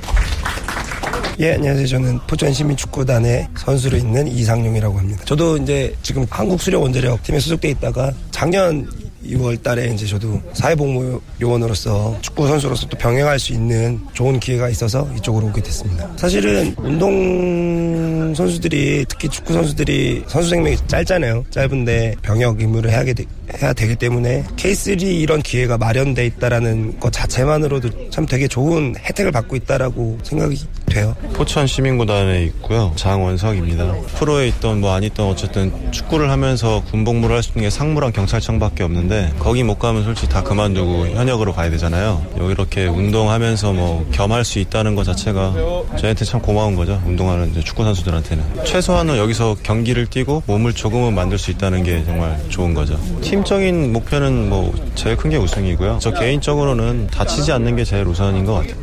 예, 1.40 1.54
안녕하세요. 1.54 1.88
저는 1.88 2.20
포천시민축구단의 2.28 3.48
선수로 3.56 3.96
있는 3.98 4.28
이상용이라고 4.28 4.98
합니다. 4.98 5.24
저도 5.24 5.56
이제 5.58 5.96
지금 6.02 6.26
한국수력원자력 6.30 7.24
팀에 7.24 7.40
소속돼 7.40 7.70
있다가 7.70 8.12
작년 8.32 8.86
6월 9.26 9.62
달에 9.62 9.88
이제 9.94 10.06
저도 10.06 10.42
사회복무 10.54 11.22
요원으로서 11.42 12.18
축구 12.22 12.48
선수로서 12.48 12.88
또 12.88 12.98
병행할 12.98 13.40
수 13.40 13.54
있는 13.54 14.00
좋은 14.14 14.40
기회가 14.40 14.70
있어서 14.70 15.10
이쪽으로 15.18 15.48
오게 15.48 15.62
됐습니다. 15.62 16.10
사실은 16.18 16.74
운동 16.78 18.34
선수들이 18.34 19.06
특히 19.08 19.30
축구 19.30 19.54
선수들이 19.54 20.24
선수 20.28 20.50
생명이 20.50 20.78
짧잖아요. 20.88 21.46
짧은데 21.50 22.16
병역 22.22 22.62
의무를 22.62 22.92
해야, 22.92 23.04
되, 23.04 23.26
해야 23.62 23.74
되기 23.74 23.96
때문에 23.96 24.44
K3 24.56 25.02
이런 25.02 25.42
기회가 25.42 25.78
마련돼 25.78 26.26
있다라는 26.26 27.00
것 27.00 27.12
자체만으로도 27.12 28.10
참 28.10 28.26
되게 28.26 28.48
좋은 28.48 28.96
혜택을 28.98 29.32
받고 29.32 29.56
있다라고 29.56 30.20
생각이 30.24 30.58
돼요. 30.90 31.16
포천 31.34 31.66
시민구단에 31.68 32.44
있고요. 32.46 32.92
장원석입니다. 32.96 33.94
프로에 34.18 34.48
있던 34.50 34.82
뭐 34.82 34.94
아니던 34.94 35.28
어쨌든 35.28 35.72
축구를 35.92 36.30
하면서 36.30 36.84
군복무를 36.92 37.36
할 37.38 37.44
수 37.44 37.52
있는 37.52 37.64
게 37.64 37.70
상무랑 37.70 38.12
경찰청밖에 38.12 38.84
없는데 38.84 39.34
거기 39.40 39.64
못 39.64 39.80
가면 39.80 40.04
솔직히 40.04 40.28
다 40.28 40.44
그만두고 40.44 41.08
현역으로 41.08 41.54
가야 41.54 41.70
되잖아요. 41.70 42.22
여기 42.38 42.52
이렇게 42.52 42.86
운동하면서 42.86 43.72
뭐 43.74 44.06
겸할 44.12 44.44
수 44.44 44.60
있다는 44.60 44.96
것 44.96 45.06
자체가 45.06 45.54
저희한테 45.98 46.26
참 46.26 46.42
고마운 46.42 46.76
거죠. 46.76 47.02
운동하는 47.06 47.54
축구 47.64 47.84
선수들한테는 47.86 48.66
최소한은 48.66 49.18
여기서 49.18 49.56
경기를 49.64 50.06
뛰고 50.08 50.44
몸을 50.48 50.74
조금은 50.74 51.14
만들 51.16 51.38
수 51.38 51.50
있다는 51.52 51.84
게 51.84 52.04
정말 52.04 52.38
좋은 52.50 52.74
거죠. 52.74 53.00
팀적인 53.22 53.94
목표는 53.94 54.50
뭐 54.50 54.74
제일 54.96 55.16
큰 55.16 55.30
게 55.30 55.38
우승이고요. 55.38 56.00
저 56.02 56.12
개인적으로는 56.12 57.06
다치지 57.12 57.52
않는 57.52 57.76
게 57.76 57.84
제일 57.84 58.08
우선인 58.08 58.46
것 58.46 58.56
같아요. 58.56 58.74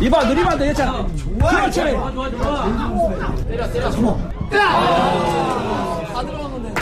이봐 0.00 0.24
느리면 0.24 0.58
돼 0.58 0.72
그렇지 0.72 0.82
좋아 1.74 2.10
좋아 2.10 2.30
좋아 2.30 3.34
때려 3.48 3.70
때려 3.72 3.90
숨어 3.90 4.18
다 4.50 6.22
들어간 6.22 6.50
건데 6.50 6.72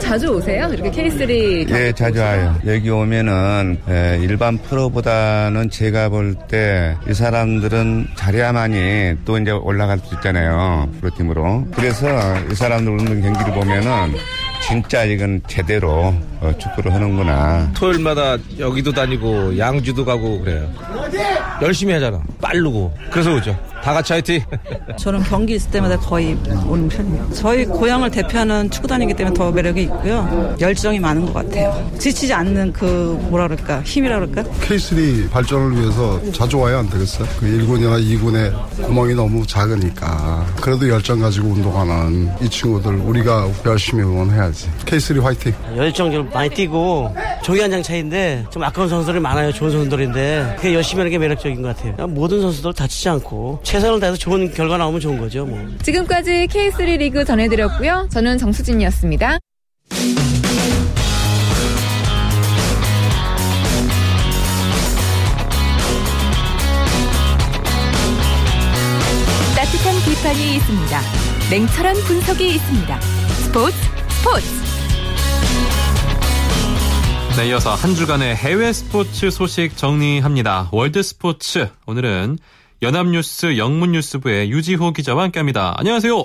자주 0.00 0.28
오세요? 0.28 0.68
이렇게 0.72 0.90
K3 0.90 1.70
예, 1.70 1.92
자주 1.92 2.20
와요. 2.20 2.54
여기 2.66 2.90
오면은 2.90 3.78
예, 3.88 4.18
일반 4.22 4.58
프로보다는 4.58 5.70
제가 5.70 6.08
볼 6.08 6.34
때 6.48 6.96
이 7.08 7.14
사람들은 7.14 8.08
잘해야만이 8.16 9.14
또 9.24 9.38
이제 9.38 9.50
올라갈 9.50 9.98
수 9.98 10.14
있잖아요. 10.16 10.88
프로팀으로. 11.00 11.66
그래서 11.74 12.06
이 12.50 12.54
사람들 12.54 12.92
오는 12.92 13.22
경기를 13.22 13.52
보면은 13.54 14.14
진짜 14.66 15.04
이건 15.04 15.42
제대로 15.46 16.14
어, 16.40 16.52
축구를 16.58 16.92
하는구나. 16.92 17.70
토요일마다 17.74 18.36
여기도 18.58 18.92
다니고 18.92 19.58
양주도 19.58 20.04
가고 20.04 20.40
그래요. 20.40 20.68
열심히 21.62 21.92
하잖아. 21.92 22.22
빠르고. 22.40 22.92
그래서 23.10 23.34
오죠. 23.34 23.56
다 23.84 23.92
같이 23.92 24.14
화이팅! 24.14 24.40
저는 24.96 25.22
경기 25.24 25.56
있을 25.56 25.70
때마다 25.70 25.98
거의 25.98 26.38
오는 26.66 26.88
편이에요. 26.88 27.28
저희 27.34 27.66
고향을 27.66 28.10
대표하는 28.10 28.70
축구단이기 28.70 29.12
때문에 29.12 29.34
더 29.34 29.52
매력이 29.52 29.82
있고요. 29.82 30.56
열정이 30.58 30.98
많은 31.00 31.26
것 31.26 31.34
같아요. 31.34 31.90
지치지 31.98 32.32
않는 32.32 32.72
그 32.72 33.18
뭐라 33.28 33.46
그럴까 33.46 33.82
힘이라 33.82 34.20
그럴까? 34.20 34.44
K3 34.62 35.30
발전을 35.30 35.76
위해서 35.78 36.18
자주 36.32 36.58
와야 36.60 36.78
안 36.78 36.88
되겠어요? 36.88 37.28
그 37.38 37.44
1군이나 37.46 38.02
2군의 38.02 38.84
구멍이 38.86 39.14
너무 39.14 39.46
작으니까 39.46 40.46
그래도 40.62 40.88
열정 40.88 41.20
가지고 41.20 41.48
운동하는 41.48 42.30
이 42.40 42.48
친구들 42.48 42.94
우리가 43.00 43.46
열심히 43.66 44.02
응원해야지. 44.02 44.70
K3 44.86 45.20
화이팅! 45.20 45.52
열정 45.76 46.10
좀 46.10 46.30
많이 46.32 46.48
뛰고 46.48 47.14
종이 47.42 47.60
한 47.60 47.70
장 47.70 47.82
차인데 47.82 48.46
좀 48.50 48.62
아까운 48.62 48.88
선수들이 48.88 49.20
많아요. 49.20 49.52
좋은 49.52 49.70
선수들인데 49.70 50.54
그게 50.56 50.72
열심히 50.74 51.00
하는 51.00 51.10
게 51.10 51.18
매력적인 51.18 51.60
것 51.60 51.76
같아요. 51.76 52.06
모든 52.06 52.40
선수들 52.40 52.72
다치지 52.72 53.08
않고 53.10 53.60
최선을 53.74 53.98
다해서 53.98 54.16
좋은 54.16 54.54
결과 54.54 54.78
나오면 54.78 55.00
좋은 55.00 55.18
거죠. 55.18 55.44
뭐. 55.44 55.58
지금까지 55.82 56.46
K3 56.46 56.96
리그 56.96 57.24
전해드렸고요. 57.24 58.08
저는 58.08 58.38
정수진이었습니다. 58.38 59.38
따뜻한 69.56 69.94
비판이 70.04 70.54
있습니다. 70.54 71.00
냉철한 71.50 71.96
분석이 71.96 72.54
있습니다. 72.54 73.00
스포츠 73.00 73.76
스포츠. 74.08 74.46
네, 77.36 77.48
이어서 77.48 77.74
한 77.74 77.96
주간의 77.96 78.36
해외 78.36 78.72
스포츠 78.72 79.32
소식 79.32 79.76
정리합니다. 79.76 80.68
월드 80.70 81.02
스포츠 81.02 81.68
오늘은 81.86 82.38
연합뉴스 82.82 83.56
영문뉴스부의 83.56 84.50
유지호 84.50 84.92
기자와 84.92 85.24
함께합니다. 85.24 85.74
안녕하세요. 85.78 86.24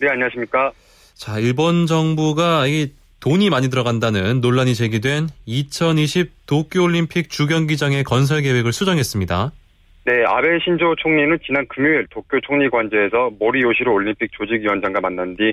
네, 0.00 0.08
안녕하십니까. 0.08 0.72
자, 1.14 1.38
일본 1.38 1.86
정부가 1.86 2.66
이 2.66 2.92
돈이 3.20 3.50
많이 3.50 3.68
들어간다는 3.68 4.40
논란이 4.40 4.74
제기된 4.74 5.28
2020 5.44 6.46
도쿄올림픽 6.46 7.28
주경기장의 7.28 8.04
건설 8.04 8.42
계획을 8.42 8.72
수정했습니다. 8.72 9.52
네, 10.06 10.24
아베 10.26 10.58
신조 10.64 10.96
총리는 10.96 11.38
지난 11.44 11.66
금요일 11.68 12.06
도쿄 12.10 12.40
총리관저에서 12.40 13.30
모리 13.38 13.60
요시로 13.62 13.92
올림픽 13.92 14.32
조직위원장과 14.32 15.00
만난 15.00 15.36
뒤 15.36 15.52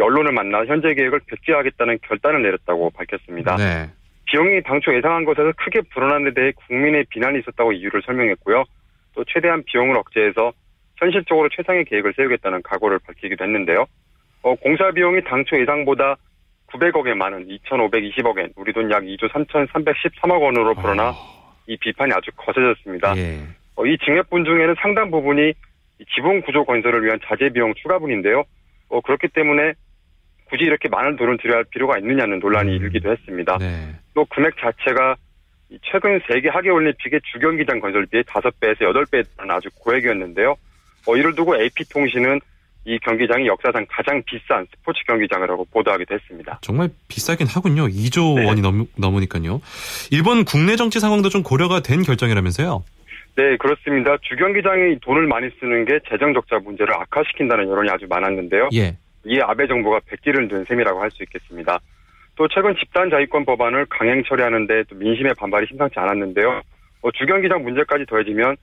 언론을 0.00 0.32
만나 0.32 0.64
현재 0.66 0.92
계획을 0.94 1.20
백지하겠다는 1.26 2.00
결단을 2.02 2.42
내렸다고 2.42 2.90
밝혔습니다. 2.90 3.56
네. 3.56 3.88
비용이 4.24 4.62
당초 4.64 4.94
예상한 4.96 5.24
것에서 5.24 5.52
크게 5.56 5.82
불어난 5.92 6.24
데 6.24 6.34
대해 6.34 6.52
국민의 6.66 7.04
비난이 7.10 7.38
있었다고 7.38 7.72
이유를 7.72 8.02
설명했고요. 8.04 8.64
또 9.14 9.24
최대한 9.24 9.62
비용을 9.64 9.96
억제해서 9.96 10.52
현실적으로 10.96 11.48
최상의 11.48 11.84
계획을 11.86 12.14
세우겠다는 12.16 12.62
각오를 12.62 12.98
밝히기도 13.00 13.44
했는데요. 13.44 13.86
어, 14.42 14.54
공사 14.56 14.90
비용이 14.90 15.22
당초 15.24 15.58
예상보다 15.58 16.16
900억엔 16.68 17.14
많은 17.14 17.46
2,520억엔, 17.48 18.52
우리 18.56 18.72
돈 18.72 18.90
약 18.90 19.02
2조 19.02 19.30
3,313억 19.30 20.40
원으로 20.42 20.74
불어나 20.74 21.08
아. 21.08 21.14
이 21.66 21.76
비판이 21.76 22.12
아주 22.12 22.30
거세졌습니다. 22.36 23.16
예. 23.16 23.40
어, 23.76 23.86
이 23.86 23.96
증액분 24.04 24.44
중에는 24.44 24.74
상당 24.80 25.10
부분이 25.10 25.52
지붕 26.14 26.42
구조 26.42 26.64
건설을 26.64 27.04
위한 27.04 27.18
자재 27.24 27.50
비용 27.50 27.72
추가분인데요. 27.74 28.44
어, 28.88 29.00
그렇기 29.00 29.28
때문에 29.28 29.72
굳이 30.46 30.64
이렇게 30.64 30.88
많은 30.88 31.16
돈을 31.16 31.38
들여야 31.38 31.58
할 31.58 31.64
필요가 31.64 31.98
있느냐는 31.98 32.38
논란이 32.38 32.76
음. 32.76 32.82
일기도 32.82 33.10
했습니다. 33.10 33.56
네. 33.58 33.94
또 34.14 34.24
금액 34.26 34.56
자체가 34.58 35.16
최근 35.82 36.20
세계 36.28 36.48
하계올림픽의 36.48 37.20
주경기장 37.32 37.80
건설비의 37.80 38.24
5배에서 38.24 38.80
8배에 38.80 39.24
달하는 39.36 39.54
아주 39.56 39.68
고액이었는데요. 39.80 40.56
어, 41.06 41.16
이를 41.16 41.34
두고 41.34 41.56
AP통신은 41.56 42.40
이 42.86 42.98
경기장이 42.98 43.46
역사상 43.46 43.86
가장 43.88 44.22
비싼 44.26 44.66
스포츠 44.70 45.00
경기장이라고 45.06 45.66
보도하기도 45.72 46.14
했습니다. 46.14 46.58
정말 46.60 46.90
비싸긴 47.08 47.46
하군요. 47.46 47.86
2조 47.88 48.36
네. 48.40 48.46
원이 48.46 48.60
넘, 48.60 48.86
넘으니까요. 48.96 49.62
일본 50.10 50.44
국내 50.44 50.76
정치 50.76 51.00
상황도 51.00 51.30
좀 51.30 51.42
고려가 51.42 51.80
된 51.80 52.02
결정이라면서요? 52.02 52.84
네, 53.36 53.56
그렇습니다. 53.56 54.16
주경기장이 54.22 54.98
돈을 55.00 55.26
많이 55.26 55.48
쓰는 55.58 55.86
게 55.86 55.98
재정 56.10 56.34
적자 56.34 56.58
문제를 56.58 56.94
악화시킨다는 56.94 57.68
여론이 57.68 57.90
아주 57.90 58.06
많았는데요. 58.08 58.68
예. 58.74 58.96
이에 59.24 59.40
아베 59.42 59.66
정부가 59.66 60.00
백기를 60.06 60.48
든 60.48 60.64
셈이라고 60.66 61.00
할 61.00 61.10
수 61.10 61.22
있겠습니다. 61.22 61.80
또 62.36 62.48
최근 62.48 62.74
집단 62.76 63.10
자위권 63.10 63.44
법안을 63.44 63.86
강행 63.86 64.22
처리하는데 64.24 64.84
또 64.84 64.96
민심의 64.96 65.34
반발이 65.38 65.66
심상치 65.68 65.98
않았는데요. 65.98 66.62
어, 67.02 67.10
주경기장 67.12 67.62
문제까지 67.62 68.06
더해지면 68.06 68.56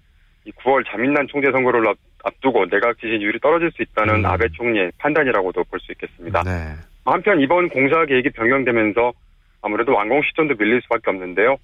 이 0.46 0.52
9월 0.52 0.84
자민당 0.90 1.28
총재 1.28 1.52
선거를 1.52 1.86
앞두고 2.24 2.66
내각 2.70 3.00
지지율이 3.00 3.40
떨어질 3.40 3.72
수 3.72 3.82
있다는 3.84 4.16
음. 4.16 4.26
아베 4.26 4.48
총리의 4.50 4.92
판단이라고도 4.98 5.64
볼 5.66 5.80
수 5.80 5.92
있겠습니다. 5.94 6.42
네. 6.44 6.76
한편 7.06 7.40
이번 7.40 7.70
공사 7.70 8.06
계획이 8.06 8.32
변경되면서 8.32 9.14
아무래도 9.62 9.94
완공 9.94 10.22
시점도 10.24 10.56
밀릴 10.56 10.82
수밖에 10.82 11.10
없는데요. 11.12 11.58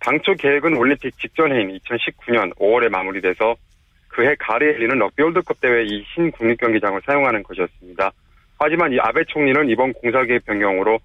당초 0.00 0.34
계획은 0.34 0.76
올림픽 0.76 1.16
직전 1.18 1.52
해인 1.52 1.76
2019년 1.78 2.54
5월에 2.56 2.88
마무리돼서 2.88 3.56
그해 4.08 4.34
가을에 4.38 4.74
열리는 4.74 4.98
럭비 4.98 5.22
월드컵 5.22 5.60
대회 5.60 5.84
이 5.84 6.04
신국립경기장을 6.14 7.00
사용하는 7.06 7.42
것이었습니다. 7.42 8.10
하지만 8.58 8.92
이 8.92 8.98
아베 9.00 9.24
총리는 9.24 9.68
이번 9.70 9.92
공사 9.92 10.24
계획 10.24 10.44
변경으로 10.46 10.98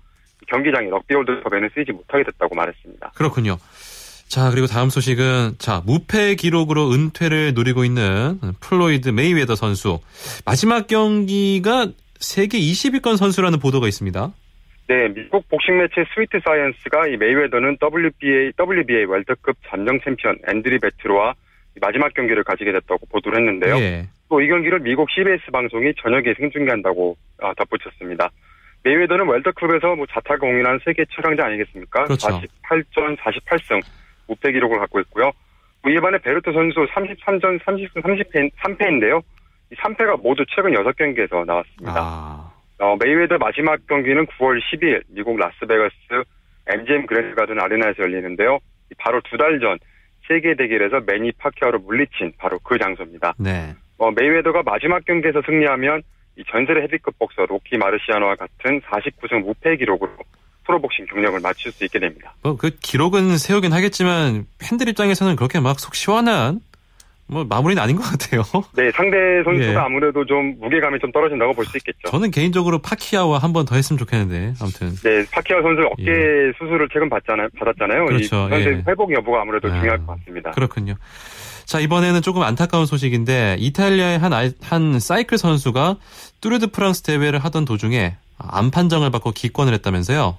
경기장이 0.47 0.89
럭비 0.89 1.15
월드컵에는 1.15 1.69
쓰이지 1.73 1.91
못하게 1.91 2.23
됐다고 2.23 2.55
말했습니다. 2.55 3.11
그렇군요. 3.15 3.57
자, 4.27 4.49
그리고 4.49 4.67
다음 4.67 4.89
소식은 4.89 5.55
자, 5.59 5.81
무패 5.85 6.35
기록으로 6.35 6.91
은퇴를 6.91 7.53
노리고 7.53 7.85
있는 7.85 8.39
플로이드 8.61 9.09
메이웨더 9.09 9.55
선수. 9.55 9.99
마지막 10.45 10.87
경기가 10.87 11.87
세계 12.19 12.57
20위권 12.57 13.17
선수라는 13.17 13.59
보도가 13.59 13.87
있습니다. 13.87 14.33
네, 14.87 15.07
미국 15.09 15.47
복싱 15.49 15.77
매체 15.77 16.03
스위트 16.13 16.39
사이언스가 16.43 17.07
이 17.07 17.17
메이웨더는 17.17 17.77
WBA, 17.81 18.51
WBA 18.59 19.05
웰터급 19.05 19.55
잠정 19.67 19.99
챔피언 20.03 20.37
앤드리 20.47 20.79
베르토와 20.79 21.33
마지막 21.81 22.13
경기를 22.13 22.43
가지게 22.43 22.71
됐다고 22.71 23.05
보도를 23.11 23.39
했는데요. 23.39 23.77
예. 23.77 24.07
또이 24.29 24.47
경기를 24.47 24.79
미국 24.79 25.09
CBS 25.11 25.51
방송이 25.51 25.93
저녁에 26.01 26.33
생중계한다고 26.37 27.15
아, 27.39 27.53
덧붙였습니다. 27.53 28.29
메이웨더는 28.83 29.25
웰터급에서 29.27 29.95
뭐 29.95 30.05
자타가 30.07 30.39
공인한 30.39 30.79
세계 30.83 31.05
최강자 31.09 31.45
아니겠습니까? 31.45 32.03
그렇죠. 32.05 32.27
48전 32.27 33.17
48승 33.17 33.81
무패 34.27 34.51
기록을 34.51 34.79
갖고 34.79 34.99
있고요. 35.01 35.31
뭐 35.81 35.91
반면에 35.91 36.19
베르토 36.21 36.51
선수 36.53 36.85
33전 36.93 37.59
30승 37.63 38.01
30패, 38.01 38.51
3패인데요. 38.55 39.21
이 39.71 39.75
3패가 39.75 40.21
모두 40.21 40.45
최근 40.53 40.71
6경기에서 40.73 41.45
나왔습니다. 41.45 41.93
아. 41.97 42.53
어, 42.79 42.95
메이웨더 43.01 43.37
마지막 43.37 43.79
경기는 43.87 44.25
9월 44.25 44.59
12일 44.61 45.03
미국 45.09 45.37
라스베가스 45.37 45.93
MGM 46.67 47.05
그랜드 47.05 47.35
가든 47.35 47.59
아레나에서 47.59 48.03
열리는데요. 48.03 48.59
바로 48.97 49.21
두 49.21 49.37
달 49.37 49.59
전 49.59 49.77
세기의 50.27 50.55
대결에서 50.55 51.01
매니 51.05 51.33
파키아오를 51.33 51.79
물리친 51.79 52.33
바로 52.37 52.57
그 52.59 52.77
장소입니다. 52.77 53.33
네. 53.37 53.73
어, 53.97 54.11
메이웨더가 54.11 54.63
마지막 54.63 55.03
경기에서 55.05 55.41
승리하면 55.45 56.01
이 56.37 56.43
전설의 56.51 56.83
헤비급 56.83 57.17
복서 57.19 57.45
로키 57.45 57.77
마르시아노와 57.77 58.35
같은 58.35 58.81
49승 58.81 59.43
무패 59.45 59.77
기록으로 59.77 60.11
프로복싱 60.65 61.05
경력을 61.07 61.39
마칠 61.41 61.71
수 61.71 61.83
있게 61.85 61.99
됩니다. 61.99 62.33
뭐 62.41 62.55
그 62.57 62.71
기록은 62.81 63.37
세우긴 63.37 63.73
하겠지만 63.73 64.45
팬들 64.59 64.87
입장에서는 64.89 65.35
그렇게 65.35 65.59
막 65.59 65.79
속 65.79 65.93
시원한 65.95 66.61
뭐 67.25 67.45
마무리는 67.45 67.81
아닌 67.81 67.95
것 67.95 68.03
같아요. 68.03 68.41
네, 68.75 68.91
상대 68.91 69.17
선수가 69.45 69.71
예. 69.73 69.75
아무래도 69.77 70.25
좀 70.25 70.55
무게감이 70.59 70.99
좀 70.99 71.11
떨어진다고 71.11 71.53
볼 71.53 71.65
수 71.65 71.77
있겠죠. 71.77 72.09
저는 72.09 72.31
개인적으로 72.31 72.79
파키아와 72.79 73.37
한 73.39 73.53
번 73.53 73.65
더 73.65 73.75
했으면 73.75 73.97
좋겠는데 73.97 74.53
아무튼. 74.61 74.89
네, 75.03 75.25
파키아 75.31 75.61
선수 75.61 75.81
어깨 75.91 76.03
예. 76.05 76.51
수술을 76.57 76.89
최근 76.91 77.09
받잖아요, 77.09 77.47
받았잖아요. 77.57 78.05
그렇죠. 78.05 78.49
이 78.49 78.53
예. 78.53 78.83
회복 78.87 79.13
여부가 79.13 79.41
아무래도 79.41 79.69
아, 79.69 79.79
중요할 79.79 80.05
것 80.05 80.17
같습니다. 80.17 80.51
그렇군요. 80.51 80.95
자 81.65 81.79
이번에는 81.79 82.21
조금 82.21 82.43
안타까운 82.43 82.85
소식인데 82.85 83.57
이탈리아의 83.59 84.19
한, 84.19 84.33
한 84.61 84.99
사이클 84.99 85.37
선수가 85.37 85.97
뚜르드 86.41 86.71
프랑스 86.71 87.01
대회를 87.03 87.39
하던 87.39 87.65
도중에 87.65 88.15
암 88.37 88.71
판정을 88.71 89.11
받고 89.11 89.31
기권을 89.31 89.73
했다면서요? 89.73 90.37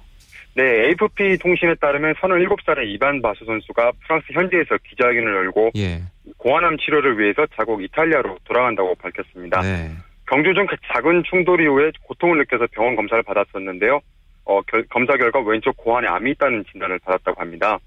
네, 0.55 0.63
AFP 0.63 1.37
통신에 1.39 1.75
따르면 1.75 2.13
37살의 2.13 2.87
이반 2.87 3.21
바수 3.21 3.43
선수가 3.43 3.91
프랑스 4.05 4.25
현지에서 4.31 4.77
기자회견을 4.89 5.35
열고 5.35 5.71
예. 5.75 6.01
고환암 6.37 6.77
치료를 6.77 7.19
위해서 7.19 7.45
자국 7.57 7.83
이탈리아로 7.83 8.37
돌아간다고 8.45 8.95
밝혔습니다. 8.95 9.61
네. 9.61 9.91
경주 10.27 10.53
중 10.53 10.65
작은 10.93 11.23
충돌 11.29 11.61
이후에 11.61 11.91
고통을 12.03 12.37
느껴서 12.39 12.67
병원 12.71 12.95
검사를 12.95 13.21
받았었는데요. 13.21 13.99
어, 14.45 14.61
결, 14.61 14.85
검사 14.89 15.17
결과 15.17 15.41
왼쪽 15.41 15.75
고환에 15.75 16.07
암이 16.07 16.31
있다는 16.31 16.63
진단을 16.71 16.99
받았다고 16.99 17.41
합니다. 17.41 17.77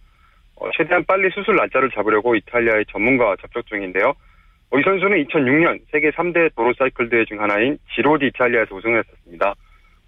어, 0.61 0.69
최대한 0.77 1.05
빨리 1.05 1.31
수술 1.31 1.57
날짜를 1.57 1.91
잡으려고 1.91 2.35
이탈리아의 2.35 2.87
전문가와 2.91 3.37
접촉 3.37 3.67
중인데요. 3.67 4.13
어, 4.71 4.79
이 4.79 4.83
선수는 4.83 5.25
2006년 5.25 5.81
세계 5.91 6.11
3대 6.11 6.55
도로 6.55 6.73
사이클 6.79 7.09
대회 7.09 7.25
중 7.25 7.41
하나인 7.41 7.79
지로디 7.95 8.27
이탈리아에서 8.27 8.75
우승을 8.75 9.05
했었습니다. 9.05 9.55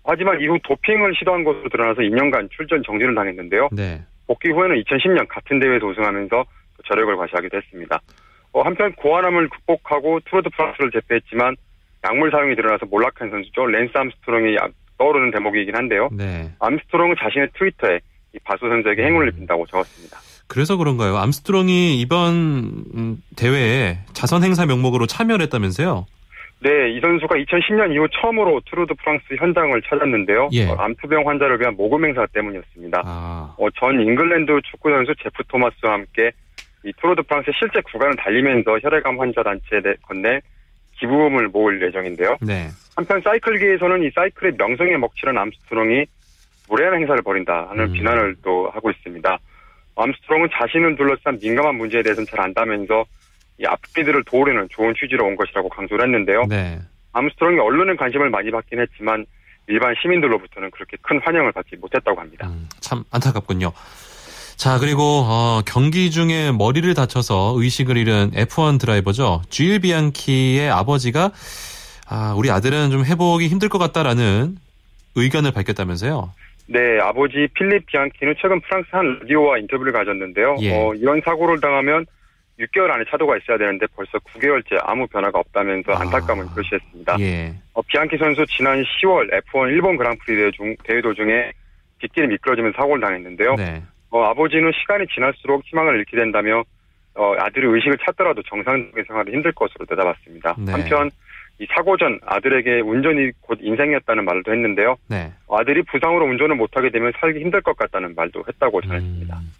하지만 0.04 0.40
이후 0.40 0.58
도핑을 0.64 1.14
시도한 1.18 1.44
것으로 1.44 1.68
드러나서 1.68 2.00
2년간 2.00 2.50
출전 2.50 2.82
정지를 2.82 3.14
당했는데요. 3.14 3.68
네. 3.72 4.00
복귀 4.26 4.50
후에는 4.50 4.76
2010년 4.82 5.28
같은 5.28 5.60
대회에서 5.60 5.86
우승하면서 5.86 6.44
저력을 6.88 7.16
과시하기도 7.16 7.56
했습니다. 7.56 8.00
어, 8.52 8.62
한편 8.62 8.92
고환암을 8.94 9.48
극복하고 9.48 10.20
투르 10.20 10.38
드 10.38 10.48
프랑스를 10.50 10.90
제패했지만 10.90 11.56
약물 12.04 12.30
사용이 12.30 12.56
드러나서 12.56 12.86
몰락한 12.86 13.30
선수죠. 13.30 13.66
랜스 13.66 13.92
암스트롱이 13.94 14.56
떠오르는 14.98 15.30
대목이긴 15.30 15.76
한데요. 15.76 16.08
네. 16.12 16.50
암스트롱은 16.58 17.16
자신의 17.20 17.48
트위터에 17.54 18.00
이 18.34 18.38
바소 18.44 18.68
선수에게 18.68 19.04
행운을 19.04 19.30
빈다고 19.32 19.66
적었습니다. 19.66 20.29
그래서 20.50 20.76
그런가요? 20.76 21.16
암스트롱이 21.16 22.00
이번 22.00 22.84
음, 22.96 23.22
대회에 23.36 23.98
자선 24.12 24.42
행사 24.42 24.66
명목으로 24.66 25.06
참여를 25.06 25.44
했다면서요? 25.44 26.06
네, 26.62 26.90
이 26.90 27.00
선수가 27.00 27.36
2010년 27.36 27.94
이후 27.94 28.08
처음으로 28.20 28.60
투르 28.68 28.84
드 28.85 28.94
프랑스 28.94 29.24
현장을 29.38 29.80
찾았는데요. 29.80 30.48
예. 30.52 30.66
어, 30.66 30.74
암투병 30.74 31.26
환자를 31.26 31.60
위한 31.60 31.76
모금 31.76 32.04
행사 32.04 32.26
때문이었습니다. 32.26 33.02
아. 33.04 33.54
어, 33.56 33.70
전 33.78 34.00
잉글랜드 34.00 34.60
축구 34.68 34.90
선수 34.90 35.14
제프 35.22 35.44
토마스와 35.46 35.92
함께 35.92 36.32
이 36.84 36.92
투르 37.00 37.14
드 37.14 37.22
프랑스 37.22 37.52
실제 37.56 37.80
구간을 37.82 38.16
달리면서 38.16 38.80
혈액암 38.80 39.20
환자 39.20 39.44
단체에 39.44 39.80
건넬 40.02 40.40
기부금을 40.98 41.48
모을 41.48 41.80
예정인데요. 41.80 42.38
네. 42.42 42.66
한편 42.96 43.20
사이클계에서는 43.22 44.02
이 44.02 44.10
사이클의 44.10 44.54
명성에 44.58 44.96
먹칠한 44.96 45.38
암스트롱이 45.38 46.06
무례한 46.68 46.94
행사를 46.94 47.22
벌인다 47.22 47.68
하는 47.70 47.84
음. 47.84 47.92
비난을 47.92 48.36
또 48.42 48.68
하고 48.74 48.90
있습니다. 48.90 49.38
암스트롱은 49.96 50.48
자신을 50.52 50.96
둘러싼 50.96 51.38
민감한 51.40 51.76
문제에 51.76 52.02
대해서는 52.02 52.26
잘 52.26 52.40
안다면서 52.40 53.04
이 53.58 53.66
암 53.66 53.75
환우들을 53.75 54.24
도우려는 54.24 54.68
좋은 54.70 54.94
취지로 54.98 55.26
온 55.26 55.36
것이라고 55.36 55.68
강조를 55.68 56.06
했는데요. 56.06 56.46
네. 56.48 56.80
암스트롱이 57.12 57.58
언론의 57.58 57.96
관심을 57.96 58.30
많이 58.30 58.50
받긴 58.50 58.80
했지만 58.80 59.26
일반 59.66 59.94
시민들로부터는 60.00 60.70
그렇게 60.70 60.96
큰 61.02 61.20
환영을 61.22 61.52
받지 61.52 61.76
못했다고 61.76 62.20
합니다. 62.20 62.48
음, 62.48 62.68
참 62.80 63.04
안타깝군요. 63.10 63.72
자 64.56 64.78
그리고 64.78 65.24
어, 65.24 65.62
경기 65.66 66.10
중에 66.10 66.52
머리를 66.52 66.92
다쳐서 66.94 67.54
의식을 67.56 67.96
잃은 67.96 68.32
F1 68.32 68.80
드라이버죠. 68.80 69.42
쥘 69.48 69.78
비앙키의 69.80 70.70
아버지가 70.70 71.32
아, 72.08 72.34
우리 72.36 72.50
아들은 72.50 72.90
좀 72.90 73.04
회복이 73.04 73.48
힘들 73.48 73.68
것 73.68 73.78
같다라는 73.78 74.56
의견을 75.14 75.52
밝혔다면서요. 75.52 76.32
네, 76.72 77.00
아버지 77.00 77.48
필립 77.54 77.86
비앙키는 77.86 78.34
최근 78.40 78.60
프랑스 78.60 78.86
한 78.92 79.18
라디오와 79.20 79.58
인터뷰를 79.58 79.92
가졌는데요. 79.92 80.56
예. 80.60 80.72
어, 80.72 80.94
이런 80.94 81.20
사고를 81.24 81.60
당하면 81.60 82.06
6개월 82.60 82.92
안에 82.92 83.04
차도가 83.10 83.38
있어야 83.38 83.58
되는데 83.58 83.86
벌써 83.96 84.18
9개월째 84.18 84.78
아무 84.84 85.08
변화가 85.08 85.36
없다면서 85.40 85.92
아. 85.92 86.02
안타까움을 86.02 86.44
아, 86.44 86.54
표시했습니다. 86.54 87.16
예. 87.18 87.54
어, 87.72 87.82
비앙키 87.82 88.16
선수 88.18 88.46
지난 88.46 88.84
10월 88.84 89.32
F1 89.46 89.68
일본 89.70 89.96
그랑프리 89.96 90.36
대회, 90.36 90.50
중, 90.52 90.76
대회 90.84 91.00
도중에 91.00 91.50
빗길이 91.98 92.28
미끄러지면서 92.28 92.76
사고를 92.76 93.00
당했는데요. 93.00 93.56
네. 93.56 93.82
어, 94.10 94.22
아버지는 94.22 94.70
시간이 94.80 95.06
지날수록 95.12 95.64
희망을 95.64 95.96
잃게 95.96 96.16
된다며 96.16 96.62
어, 97.16 97.34
아들이 97.38 97.66
의식을 97.66 97.98
찾더라도 98.04 98.42
정상적인 98.44 99.04
생활이 99.08 99.32
힘들 99.32 99.50
것으로 99.52 99.84
대답했습니다. 99.86 100.54
네. 100.58 100.72
한편 100.72 101.10
이 101.60 101.66
사고 101.74 101.96
전 101.98 102.18
아들에게 102.24 102.80
운전이 102.80 103.32
곧 103.42 103.58
인생이었다는 103.60 104.24
말도 104.24 104.50
했는데요. 104.50 104.96
네. 105.08 105.30
아들이 105.50 105.82
부상으로 105.82 106.24
운전을 106.24 106.56
못하게 106.56 106.90
되면 106.90 107.12
살기 107.20 107.38
힘들 107.38 107.60
것 107.60 107.76
같다는 107.76 108.14
말도 108.16 108.44
했다고 108.48 108.80
전했습니다. 108.80 109.36
음. 109.36 109.52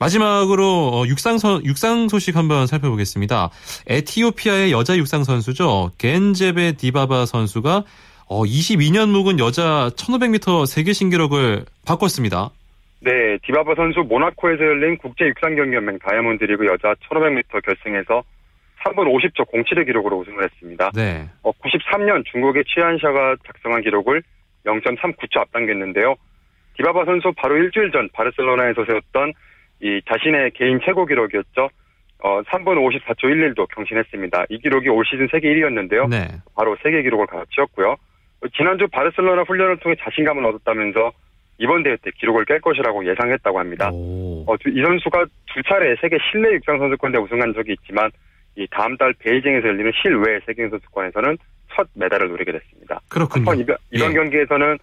마지막으로 0.00 0.64
어, 0.92 1.06
육상 1.06 1.38
선 1.38 1.64
육상 1.64 2.08
소식 2.08 2.34
한번 2.34 2.66
살펴보겠습니다. 2.66 3.50
에티오피아의 3.86 4.72
여자 4.72 4.96
육상 4.96 5.22
선수죠. 5.22 5.92
겐제베 5.98 6.72
디바바 6.72 7.26
선수가 7.26 7.84
어, 8.26 8.42
22년 8.42 9.10
묵은 9.10 9.38
여자 9.38 9.90
1500m 9.94 10.66
세계 10.66 10.92
신기록을 10.92 11.64
바꿨습니다. 11.86 12.50
네, 13.02 13.38
디바바 13.46 13.74
선수 13.76 14.00
모나코에서 14.00 14.62
열린 14.62 14.98
국제 14.98 15.26
육상 15.26 15.54
경기 15.54 15.76
연맹 15.76 15.98
다이아몬드 16.00 16.44
리그 16.44 16.66
여자 16.66 16.94
1500m 17.08 17.64
결승에서 17.64 18.22
3분 18.84 19.06
50초 19.06 19.50
07의 19.50 19.86
기록으로 19.86 20.18
우승을 20.18 20.44
했습니다. 20.44 20.90
네. 20.94 21.28
어, 21.42 21.52
93년 21.52 22.24
중국의 22.26 22.64
치안샤가 22.64 23.36
작성한 23.46 23.82
기록을 23.82 24.22
0.39초 24.64 25.38
앞당겼는데요. 25.38 26.14
디바바 26.76 27.04
선수 27.04 27.32
바로 27.36 27.56
일주일 27.56 27.90
전 27.90 28.08
바르셀로나에서 28.12 28.84
세웠던 28.84 29.32
이 29.82 30.00
자신의 30.08 30.52
개인 30.52 30.80
최고 30.84 31.04
기록이었죠. 31.04 31.68
어, 32.22 32.42
3분 32.42 32.76
54초 32.76 33.24
11도 33.24 33.66
경신했습니다. 33.74 34.44
이 34.50 34.58
기록이 34.58 34.88
올 34.88 35.04
시즌 35.06 35.28
세계 35.30 35.48
1위였는데요. 35.54 36.08
네. 36.08 36.28
바로 36.54 36.76
세계 36.82 37.02
기록을 37.02 37.26
갈아치웠고요. 37.26 37.96
지난주 38.56 38.86
바르셀로나 38.88 39.42
훈련을 39.42 39.78
통해 39.78 39.94
자신감을 40.00 40.44
얻었다면서 40.46 41.12
이번 41.58 41.82
대회 41.82 41.96
때 41.96 42.10
기록을 42.16 42.46
깰 42.46 42.60
것이라고 42.62 43.06
예상했다고 43.06 43.58
합니다. 43.58 43.90
어, 43.92 44.54
이 44.66 44.82
선수가 44.82 45.26
두 45.52 45.62
차례 45.62 45.94
세계 46.00 46.16
실내 46.30 46.52
육상 46.54 46.78
선수권대 46.78 47.18
우승한 47.18 47.52
적이 47.52 47.72
있지만 47.72 48.10
이 48.56 48.66
다음 48.70 48.96
달 48.96 49.12
베이징에서 49.18 49.68
열리는 49.68 49.90
실외 50.02 50.40
세계 50.46 50.68
선수권에서는 50.68 51.38
첫 51.74 51.88
메달을 51.94 52.28
노리게 52.28 52.52
됐습니다. 52.52 53.00
그렇군요. 53.08 53.54
이번, 53.54 53.76
이번 53.92 54.10
예. 54.10 54.14
경기에서는 54.14 54.78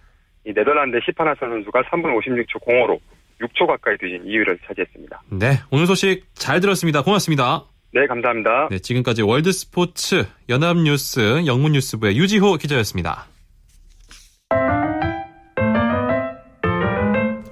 이 0.46 0.52
네덜란드 0.54 0.98
시파나사 1.04 1.46
선수가 1.46 1.82
3분 1.82 2.18
56초 2.18 2.64
05로 2.64 2.98
6초 3.40 3.66
가까이 3.66 3.96
뒤진 3.98 4.24
2위를 4.24 4.58
차지했습니다. 4.66 5.22
네, 5.30 5.58
오늘 5.70 5.86
소식 5.86 6.24
잘 6.34 6.60
들었습니다. 6.60 7.02
고맙습니다. 7.02 7.64
네, 7.92 8.06
감사합니다. 8.06 8.68
네, 8.70 8.78
지금까지 8.78 9.22
월드스포츠 9.22 10.26
연합뉴스 10.48 11.46
영문뉴스부의 11.46 12.16
유지호 12.16 12.56
기자였습니다. 12.56 13.26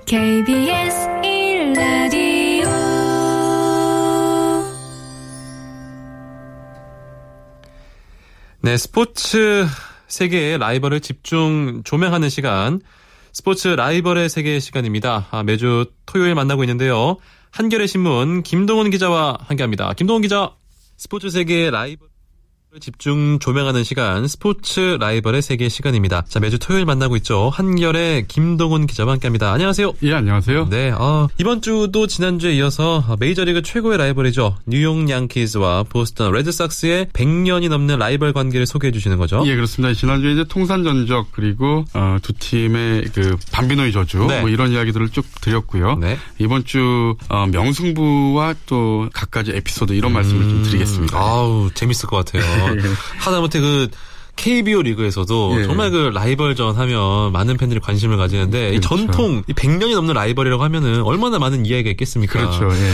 KBS 0.06 0.65
네, 8.66 8.76
스포츠 8.76 9.64
세계의 10.08 10.58
라이벌을 10.58 10.98
집중 10.98 11.82
조명하는 11.84 12.28
시간 12.28 12.80
스포츠 13.32 13.68
라이벌의 13.68 14.28
세계 14.28 14.58
시간입니다. 14.58 15.28
아, 15.30 15.44
매주 15.44 15.92
토요일 16.04 16.34
만나고 16.34 16.64
있는데요. 16.64 17.16
한겨레 17.52 17.86
신문 17.86 18.42
김동훈 18.42 18.90
기자와 18.90 19.38
함께합니다. 19.42 19.92
김동훈 19.92 20.20
기자, 20.20 20.56
스포츠 20.96 21.30
세계의 21.30 21.70
라이벌 21.70 22.08
집중 22.80 23.38
조명하는 23.38 23.84
시간 23.84 24.28
스포츠 24.28 24.96
라이벌의 25.00 25.40
세계 25.40 25.68
시간입니다. 25.68 26.24
자 26.28 26.40
매주 26.40 26.58
토요일 26.58 26.84
만나고 26.84 27.16
있죠. 27.16 27.50
한겨레의 27.52 28.26
김동훈 28.28 28.86
기자와 28.86 29.12
함께합니다. 29.12 29.52
안녕하세요. 29.52 29.94
예 30.02 30.12
안녕하세요. 30.12 30.68
네 30.68 30.90
어, 30.90 31.28
이번 31.38 31.62
주도 31.62 32.06
지난주에 32.06 32.54
이어서 32.56 33.02
메이저리그 33.18 33.62
최고의 33.62 33.98
라이벌이죠. 33.98 34.56
뉴욕 34.66 35.08
양키즈와 35.08 35.84
보스턴 35.84 36.32
레드삭스의 36.32 37.06
100년이 37.12 37.68
넘는 37.68 37.98
라이벌 37.98 38.32
관계를 38.32 38.66
소개해 38.66 38.92
주시는 38.92 39.16
거죠. 39.16 39.42
예 39.46 39.54
그렇습니다. 39.54 39.94
지난주에 39.94 40.32
이제 40.32 40.44
통산 40.48 40.84
전적 40.84 41.28
그리고 41.32 41.84
어, 41.94 42.18
두 42.22 42.32
팀의 42.34 43.04
그 43.14 43.36
반비노이 43.52 43.92
저주 43.92 44.18
네. 44.28 44.40
뭐 44.40 44.50
이런 44.50 44.72
이야기들을 44.72 45.08
쭉 45.10 45.24
드렸고요. 45.40 45.96
네. 45.96 46.18
이번 46.38 46.64
주 46.64 47.16
어, 47.28 47.46
명승부와 47.46 48.54
또 48.66 49.08
각가지 49.12 49.52
에피소드 49.52 49.92
이런 49.94 50.12
음, 50.12 50.14
말씀을 50.14 50.42
좀 50.42 50.62
드리겠습니다. 50.62 51.16
아우 51.18 51.70
재밌을 51.72 52.08
것 52.08 52.24
같아요. 52.24 52.65
예. 52.74 52.80
하다못해 53.18 53.60
그 53.60 53.88
KBO 54.36 54.82
리그에서도 54.82 55.56
예. 55.60 55.64
정말 55.64 55.90
그 55.90 56.10
라이벌전 56.14 56.76
하면 56.76 57.32
많은 57.32 57.56
팬들이 57.56 57.80
관심을 57.80 58.16
가지는데 58.16 58.70
그렇죠. 58.70 58.76
이 58.76 58.80
전통 58.80 59.42
이 59.48 59.52
100년이 59.52 59.94
넘는 59.94 60.14
라이벌이라고 60.14 60.62
하면은 60.62 61.02
얼마나 61.02 61.38
많은 61.38 61.66
이야기가 61.66 61.90
있겠습니까? 61.90 62.38
그렇죠. 62.38 62.68
예. 62.70 62.92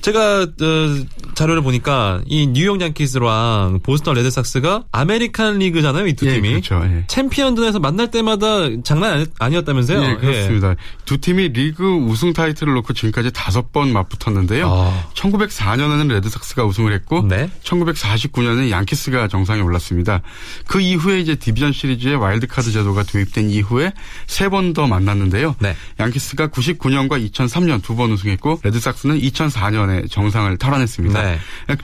제가 0.00 0.42
어, 0.42 1.06
자료를 1.34 1.62
보니까 1.62 2.22
이 2.26 2.46
뉴욕 2.46 2.80
양키스랑 2.80 3.80
보스턴 3.82 4.14
레드삭스가 4.14 4.84
아메리칸 4.92 5.58
리그잖아요, 5.58 6.06
이두 6.06 6.26
예, 6.26 6.34
팀이. 6.34 6.48
그렇죠. 6.50 6.80
예. 6.84 7.04
챔피언전에서 7.08 7.80
만날 7.80 8.10
때마다 8.10 8.46
장난 8.84 9.26
아니었다면서요? 9.38 10.02
예, 10.02 10.14
그렇습니다. 10.16 10.70
예. 10.70 10.76
두 11.04 11.18
팀이 11.18 11.48
리그 11.48 11.84
우승 11.84 12.32
타이틀을 12.32 12.72
놓고 12.74 12.92
지금까지 12.92 13.32
다섯 13.32 13.72
번 13.72 13.92
맞붙었는데요. 13.92 14.68
아. 14.68 15.08
1904년에는 15.14 16.08
레드삭스가 16.08 16.64
우승을 16.64 16.92
했고 16.92 17.26
네? 17.26 17.50
1949년에 17.64 18.70
양키스가 18.70 19.28
정상에 19.28 19.60
올랐습니다. 19.60 20.22
그 20.66 20.75
이후에 20.80 21.20
이제 21.20 21.34
디비전 21.36 21.72
시리즈의 21.72 22.16
와일드카드 22.16 22.70
제도가 22.72 23.02
도입된 23.04 23.50
이후에 23.50 23.92
세 24.26 24.48
번 24.48 24.72
더 24.74 24.86
만났는데요. 24.86 25.54
네. 25.60 25.74
양키스가 26.00 26.48
99년과 26.48 27.30
2003년 27.32 27.82
두 27.82 27.94
번 27.96 28.10
우승했고 28.12 28.60
레드삭스는 28.62 29.18
2004년에 29.20 30.10
정상을 30.10 30.56
탈환했습니다. 30.58 31.22
네. 31.22 31.38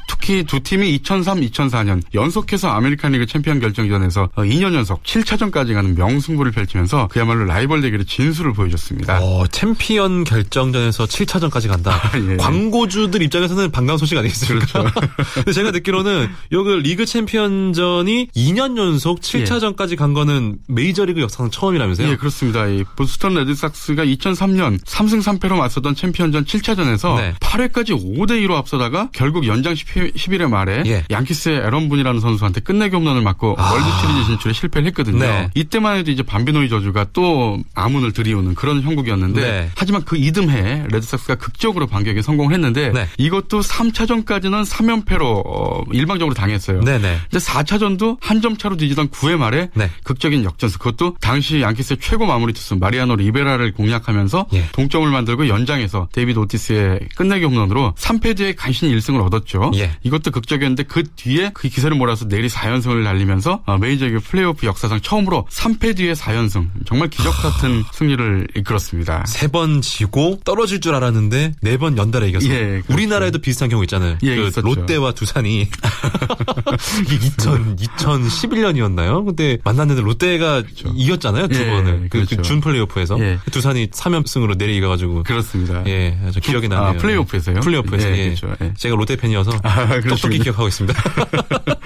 특히 0.08 0.44
두 0.44 0.60
팀이 0.60 0.90
2003, 0.96 1.40
2004년 1.40 2.02
연속해서 2.14 2.68
아메리칸 2.68 3.12
리그 3.12 3.26
챔피언 3.26 3.60
결정전에서 3.60 4.28
2년 4.36 4.74
연속 4.74 5.02
7차전까지 5.04 5.74
가는 5.74 5.94
명승부를 5.94 6.52
펼치면서 6.52 7.08
그야말로 7.08 7.44
라이벌 7.46 7.80
대결의 7.80 8.04
진수를 8.06 8.52
보여줬습니다. 8.52 9.20
어, 9.22 9.46
챔피언 9.46 10.24
결정전에서 10.24 11.04
7차전까지 11.06 11.68
간다. 11.68 11.98
예. 12.30 12.36
광고주들 12.36 13.22
입장에서는 13.22 13.70
반가운 13.70 13.98
소식 13.98 14.18
아니겠습니까? 14.18 14.66
그렇죠. 14.66 14.90
근데 15.34 15.52
제가 15.52 15.70
듣기로는 15.72 16.28
여기 16.52 16.70
리그 16.76 17.06
챔피언전이 17.06 18.28
2년 18.36 18.72
연속 18.82 19.20
7차전까지 19.20 19.92
예. 19.92 19.96
간 19.96 20.12
거는 20.12 20.58
메이저리그 20.68 21.20
역사상 21.20 21.50
처음이라면서요? 21.50 22.08
예, 22.08 22.16
그렇습니다. 22.16 22.66
이 22.66 22.84
보스턴 22.96 23.34
레드삭스가 23.34 24.04
2003년 24.04 24.78
3승 24.84 25.22
3패로 25.38 25.56
맞서던 25.56 25.94
챔피언전 25.94 26.44
7차전에서 26.44 27.16
네. 27.16 27.34
8회까지 27.40 27.90
5대 27.90 28.44
2로 28.46 28.52
앞서다가 28.56 29.08
결국 29.12 29.46
연장 29.46 29.74
11회 29.74 30.48
말에 30.48 30.82
예. 30.86 31.04
양키스의 31.10 31.58
에런 31.58 31.88
분이라는 31.88 32.20
선수한테 32.20 32.60
끝내기 32.60 32.94
홈런을 32.96 33.22
맞고 33.22 33.56
아. 33.58 33.72
월드 33.72 33.86
시리즈 34.00 34.26
진출에 34.26 34.52
실패를 34.52 34.86
했거든요. 34.88 35.18
네. 35.18 35.50
이때만 35.54 35.96
해도 35.96 36.10
이제 36.10 36.22
밤비노의 36.22 36.68
저주가 36.68 37.06
또 37.12 37.58
암운을 37.74 38.12
드리우는 38.12 38.54
그런 38.54 38.82
형국이었는데 38.82 39.40
네. 39.40 39.70
하지만 39.76 40.02
그 40.04 40.16
이듬해 40.16 40.84
레드삭스가 40.90 41.36
극적으로 41.36 41.86
반격에 41.86 42.20
성공을 42.22 42.52
했는데 42.52 42.90
네. 42.90 43.08
이것도 43.18 43.60
3차전까지는 43.60 44.64
3연패로 44.66 45.42
어, 45.46 45.82
일방적으로 45.92 46.34
당했어요. 46.34 46.80
네네. 46.82 47.18
이제 47.30 47.38
4차전도 47.38 48.18
한 48.20 48.42
점 48.42 48.56
차로 48.56 48.71
뒤지던 48.76 49.08
9회 49.08 49.36
말에 49.36 49.70
네. 49.74 49.90
극적인 50.04 50.44
역전승 50.44 50.78
그것도 50.78 51.16
당시 51.20 51.60
양키스의 51.60 51.98
최고 52.00 52.26
마무리 52.26 52.52
투수 52.52 52.76
마리아노 52.76 53.16
리베라를 53.16 53.72
공략하면서 53.72 54.46
예. 54.54 54.64
동점을 54.72 55.08
만들고 55.10 55.48
연장에서 55.48 56.08
데이비드 56.12 56.38
오티스의 56.38 57.00
끝내기 57.16 57.44
홈런으로 57.44 57.94
3패 57.98 58.36
뒤에 58.36 58.54
간신히 58.54 58.94
1승을 58.96 59.24
얻었죠. 59.26 59.70
예. 59.76 59.92
이것도 60.02 60.30
극적이었는데 60.30 60.84
그 60.84 61.04
뒤에 61.16 61.50
그 61.54 61.68
기세를 61.68 61.96
몰아서 61.96 62.26
내리 62.28 62.48
4연승을 62.48 63.02
날리면서 63.02 63.62
어, 63.66 63.78
메이저리그 63.78 64.20
플레이오프 64.20 64.66
역사상 64.66 65.00
처음으로 65.00 65.46
3패 65.50 65.96
뒤에 65.96 66.12
4연승 66.14 66.68
정말 66.86 67.08
기적 67.10 67.32
같은 67.42 67.82
승리를 67.92 68.48
이끌었습니다. 68.56 69.24
세 69.26 69.48
번 69.52 69.82
지고 69.82 70.40
떨어질 70.44 70.80
줄 70.80 70.94
알았는데 70.94 71.52
네 71.60 71.76
번 71.76 71.98
연달아 71.98 72.26
이겼어요. 72.26 72.50
예, 72.52 72.58
그렇죠. 72.80 72.92
우리나라에도 72.94 73.38
비슷한 73.40 73.68
경우 73.68 73.82
있잖아요. 73.84 74.16
예, 74.22 74.36
그 74.36 74.60
롯데와 74.60 75.12
두산이 75.12 75.68
2000 77.10 77.76
2011 77.80 78.61
년이었나요? 78.62 79.24
근데 79.24 79.58
만났는데 79.64 80.02
롯데가 80.02 80.62
그렇죠. 80.62 80.92
이겼잖아요 80.94 81.48
두 81.48 81.60
예, 81.60 81.66
번을 81.66 82.08
그, 82.10 82.20
그준 82.20 82.38
그렇죠. 82.38 82.60
플레이오프에서 82.60 83.20
예. 83.20 83.38
두산이 83.50 83.88
3연승으로 83.88 84.56
내리가가지고 84.56 85.24
그렇습니다. 85.24 85.82
예, 85.86 86.18
아주 86.26 86.40
기억이 86.40 86.68
나네요. 86.68 86.88
아, 86.88 86.92
플레이오프에서요? 86.94 87.60
플레이오프에서 87.60 88.08
예, 88.10 88.18
예. 88.18 88.24
그렇죠. 88.34 88.54
예. 88.62 88.72
제가 88.76 88.96
롯데 88.96 89.16
팬이어서 89.16 89.52
아, 89.62 90.00
똑똑히 90.00 90.38
기억하고 90.38 90.68
있습니다. 90.68 91.02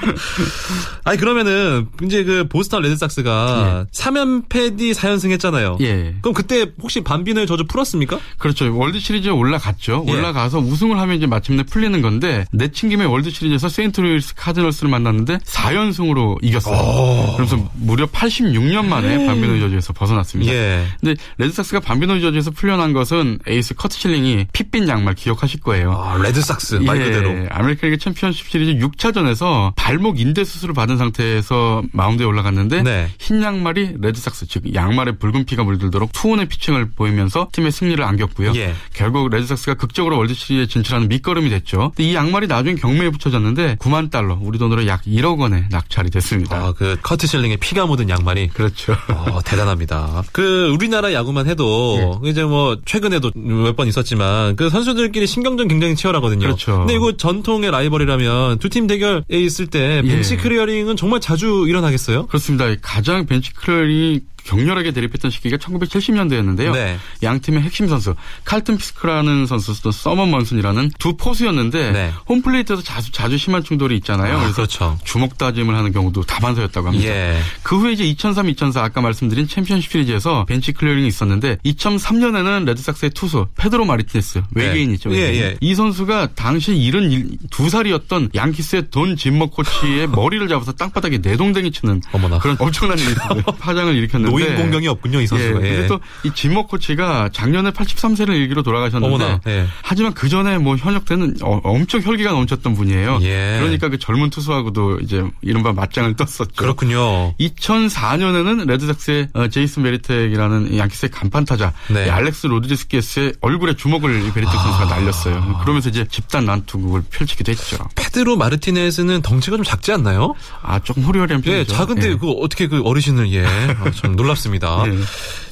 아니 1.04 1.18
그러면은 1.18 1.88
이제 2.02 2.24
그 2.24 2.46
보스턴 2.48 2.82
레드삭스가 2.82 3.86
예. 3.86 3.90
3연패 3.90 4.78
뒤 4.78 4.92
4연승 4.92 5.30
했잖아요. 5.32 5.78
예. 5.80 6.14
그럼 6.20 6.34
그때 6.34 6.66
혹시 6.80 7.00
반비노의 7.02 7.46
저주 7.46 7.64
풀었습니까? 7.66 8.18
그렇죠. 8.38 8.76
월드 8.76 8.98
시리즈에 8.98 9.30
올라갔죠. 9.30 10.04
예. 10.08 10.12
올라가서 10.12 10.58
우승을 10.58 10.98
하면 10.98 11.16
이제 11.16 11.26
마침내 11.26 11.62
풀리는 11.62 12.00
건데 12.02 12.44
내친 12.52 12.88
김에 12.88 13.04
월드 13.04 13.30
시리즈에서 13.30 13.68
세인트루이스 13.68 14.34
카디널스를 14.36 14.90
만났는데 14.90 15.38
4연승으로 15.38 16.38
이겼어요. 16.42 16.65
오. 16.70 17.36
그래서 17.36 17.58
무려 17.74 18.06
86년 18.06 18.86
만에 18.86 19.16
음. 19.16 19.26
밤비노의 19.26 19.60
저주에서 19.60 19.92
벗어났습니다. 19.92 20.52
예. 20.52 20.84
근데 21.00 21.20
레드삭스가 21.38 21.80
밤비노의 21.80 22.20
저주에서 22.20 22.50
풀려난 22.50 22.92
것은 22.92 23.38
에이스 23.46 23.74
커트 23.74 23.96
실링이 23.96 24.46
핏빛 24.52 24.88
양말 24.88 25.14
기억하실 25.14 25.60
거예요. 25.60 25.92
아, 25.92 26.16
레드삭스 26.18 26.76
말 26.76 27.00
예. 27.00 27.04
그대로. 27.04 27.30
예, 27.30 27.48
아메리칸 27.50 27.90
리그 27.90 28.02
챔피언십 28.02 28.48
시리즈 28.48 28.84
6차전에서 28.86 29.72
발목 29.76 30.20
인대 30.20 30.44
수술을 30.44 30.74
받은 30.74 30.96
상태에서 30.98 31.82
마운드에 31.92 32.26
올라갔는데 32.26 32.82
네. 32.82 33.08
흰 33.18 33.42
양말이 33.42 33.96
레드삭스 34.00 34.46
즉 34.48 34.74
양말에 34.74 35.12
붉은 35.18 35.44
피가 35.44 35.64
물들도록 35.64 36.12
투혼의 36.12 36.46
피칭을 36.46 36.90
보이면서 36.90 37.48
팀의 37.52 37.72
승리를 37.72 38.02
안겼고요. 38.02 38.52
예. 38.56 38.74
결국 38.94 39.28
레드삭스가 39.30 39.74
극적으로 39.74 40.16
월드 40.18 40.34
시리즈에 40.34 40.66
진출하는 40.66 41.08
밑거름이 41.08 41.50
됐죠. 41.50 41.92
이 41.98 42.14
양말이 42.14 42.46
나중에 42.46 42.74
경매에 42.76 43.10
붙여졌는데 43.10 43.76
9만 43.76 44.10
달러, 44.10 44.38
우리 44.40 44.58
돈으로 44.58 44.86
약 44.86 45.02
1억 45.04 45.38
원에 45.38 45.66
낙찰이 45.70 46.10
됐습니다. 46.10 46.55
아, 46.56 46.72
그 46.76 46.96
커트 47.02 47.26
실링의 47.26 47.56
피가 47.56 47.86
묻은 47.86 48.08
양말이 48.08 48.48
그렇죠. 48.48 48.92
어, 49.08 49.40
대단합니다. 49.44 50.22
그 50.32 50.68
우리나라 50.72 51.12
야구만 51.12 51.46
해도 51.48 52.18
예. 52.24 52.30
이제 52.30 52.42
뭐 52.44 52.76
최근에도 52.84 53.30
몇 53.34 53.76
번 53.76 53.88
있었지만 53.88 54.56
그 54.56 54.70
선수들끼리 54.70 55.26
신경전 55.26 55.68
굉장히 55.68 55.96
치열하거든요. 55.96 56.40
그렇죠. 56.46 56.78
근데 56.78 56.94
이거 56.94 57.16
전통의 57.16 57.70
라이벌이라면 57.70 58.58
두 58.58 58.68
팀 58.68 58.86
대결에 58.86 59.22
있을 59.30 59.66
때 59.68 60.02
벤치 60.02 60.34
예. 60.34 60.36
클리어링은 60.38 60.96
정말 60.96 61.20
자주 61.20 61.64
일어나겠어요? 61.68 62.26
그렇습니다. 62.26 62.66
가장 62.82 63.26
벤치 63.26 63.52
클리어링이 63.54 64.20
격렬하게 64.44 64.92
대립했던 64.92 65.30
시기가 65.32 65.56
1970년대였는데요. 65.56 66.72
네. 66.72 66.98
양 67.24 67.40
팀의 67.40 67.62
핵심 67.62 67.88
선수 67.88 68.14
칼튼 68.44 68.76
피스크라는 68.76 69.46
선수도 69.46 69.90
서먼 69.90 70.30
먼슨이라는 70.30 70.90
두 71.00 71.16
포수였는데 71.16 71.90
네. 71.92 72.12
홈플레이트에서 72.28 72.80
자주 72.82 73.10
자주 73.10 73.38
심한 73.38 73.64
충돌이 73.64 73.96
있잖아요. 73.96 74.34
아, 74.36 74.38
그래서 74.40 74.54
그렇죠. 74.54 74.98
주먹 75.04 75.36
다짐을 75.36 75.74
하는 75.74 75.90
경우도 75.92 76.22
다반사였다고 76.36 76.88
합니다. 76.88 77.08
예. 77.08 77.38
그 77.62 77.78
후에 77.78 77.92
이제 77.92 78.04
2003, 78.04 78.48
2004 78.50 78.82
아까 78.84 79.00
말씀드린 79.00 79.48
챔피언십 79.48 79.90
시리즈에서 79.90 80.44
벤치 80.44 80.72
클리어링이 80.72 81.08
있었는데 81.08 81.58
2003년에는 81.64 82.64
레드삭스의 82.66 83.10
투수 83.10 83.46
페드로 83.56 83.84
마르티네스 83.84 84.42
외계인이죠. 84.54 85.10
네. 85.10 85.16
예, 85.16 85.40
예. 85.40 85.56
이 85.60 85.74
선수가 85.74 86.30
당시 86.34 86.72
72살이었던 86.72 88.34
양키스의 88.34 88.90
돈 88.90 89.16
짐머 89.16 89.46
코치의 89.46 90.08
머리를 90.10 90.46
잡아서 90.48 90.72
땅바닥에 90.72 91.18
내동댕이 91.18 91.72
치는 91.72 92.02
어머나. 92.12 92.38
그런 92.38 92.56
엄청난 92.58 92.98
파장을 93.58 93.94
일으켰는데 93.94 94.30
노인 94.30 94.56
공경이 94.56 94.88
없군요, 94.88 95.20
이 95.20 95.26
선수가. 95.26 95.62
예. 95.62 95.82
예. 95.82 95.86
또 95.86 96.34
이 96.34 96.39
짐머 96.39 96.66
코치가 96.66 97.30
작년에 97.32 97.70
83세를 97.70 98.30
일기로 98.30 98.62
돌아가셨는데 98.62 99.40
예. 99.46 99.66
하지만 99.82 100.12
그 100.14 100.28
전에 100.28 100.58
뭐 100.58 100.76
현역 100.76 101.04
때는 101.04 101.36
어, 101.42 101.60
엄청 101.64 102.02
혈기가 102.02 102.32
넘쳤던 102.32 102.74
분이에요. 102.74 103.20
예. 103.22 103.56
그러니까 103.60 103.88
그 103.88 103.98
젊은 103.98 104.30
투수하고도 104.30 105.00
이제 105.00 105.24
이른바 105.42 105.72
맞짱을 105.72 106.14
떴었죠. 106.26 106.54
그렇군요. 106.56 107.34
2004년에는 107.38 108.66
레드삭스의 108.66 109.28
어, 109.34 109.48
제이슨 109.48 109.82
베리텍이라는 109.84 110.76
양키스의 110.76 111.10
간판 111.10 111.44
타자 111.44 111.72
네. 111.88 112.08
알렉스 112.10 112.46
로드리게스의 112.48 113.34
얼굴에 113.40 113.74
주먹을 113.74 114.32
베리텍 114.32 114.54
아. 114.54 114.62
선수가 114.62 114.84
날렸어요. 114.86 115.58
그러면서 115.62 115.88
이제 115.88 116.06
집단 116.10 116.44
난투극을 116.46 117.04
펼치기도 117.10 117.52
했죠. 117.52 117.78
페드로 117.94 118.36
마르티네스는 118.36 119.22
덩치가 119.22 119.56
좀 119.56 119.64
작지 119.64 119.92
않나요? 119.92 120.34
아 120.62 120.78
조금 120.80 121.04
호리호리한 121.04 121.42
편이죠. 121.42 121.60
예, 121.60 121.64
작은데 121.64 122.10
예. 122.10 122.14
그 122.16 122.30
어떻게 122.30 122.66
그 122.66 122.82
어르신을 122.82 123.32
예, 123.32 123.46
아, 123.46 123.90
좀 123.92 124.16
놀랍습니다. 124.16 124.84
네. 124.86 124.96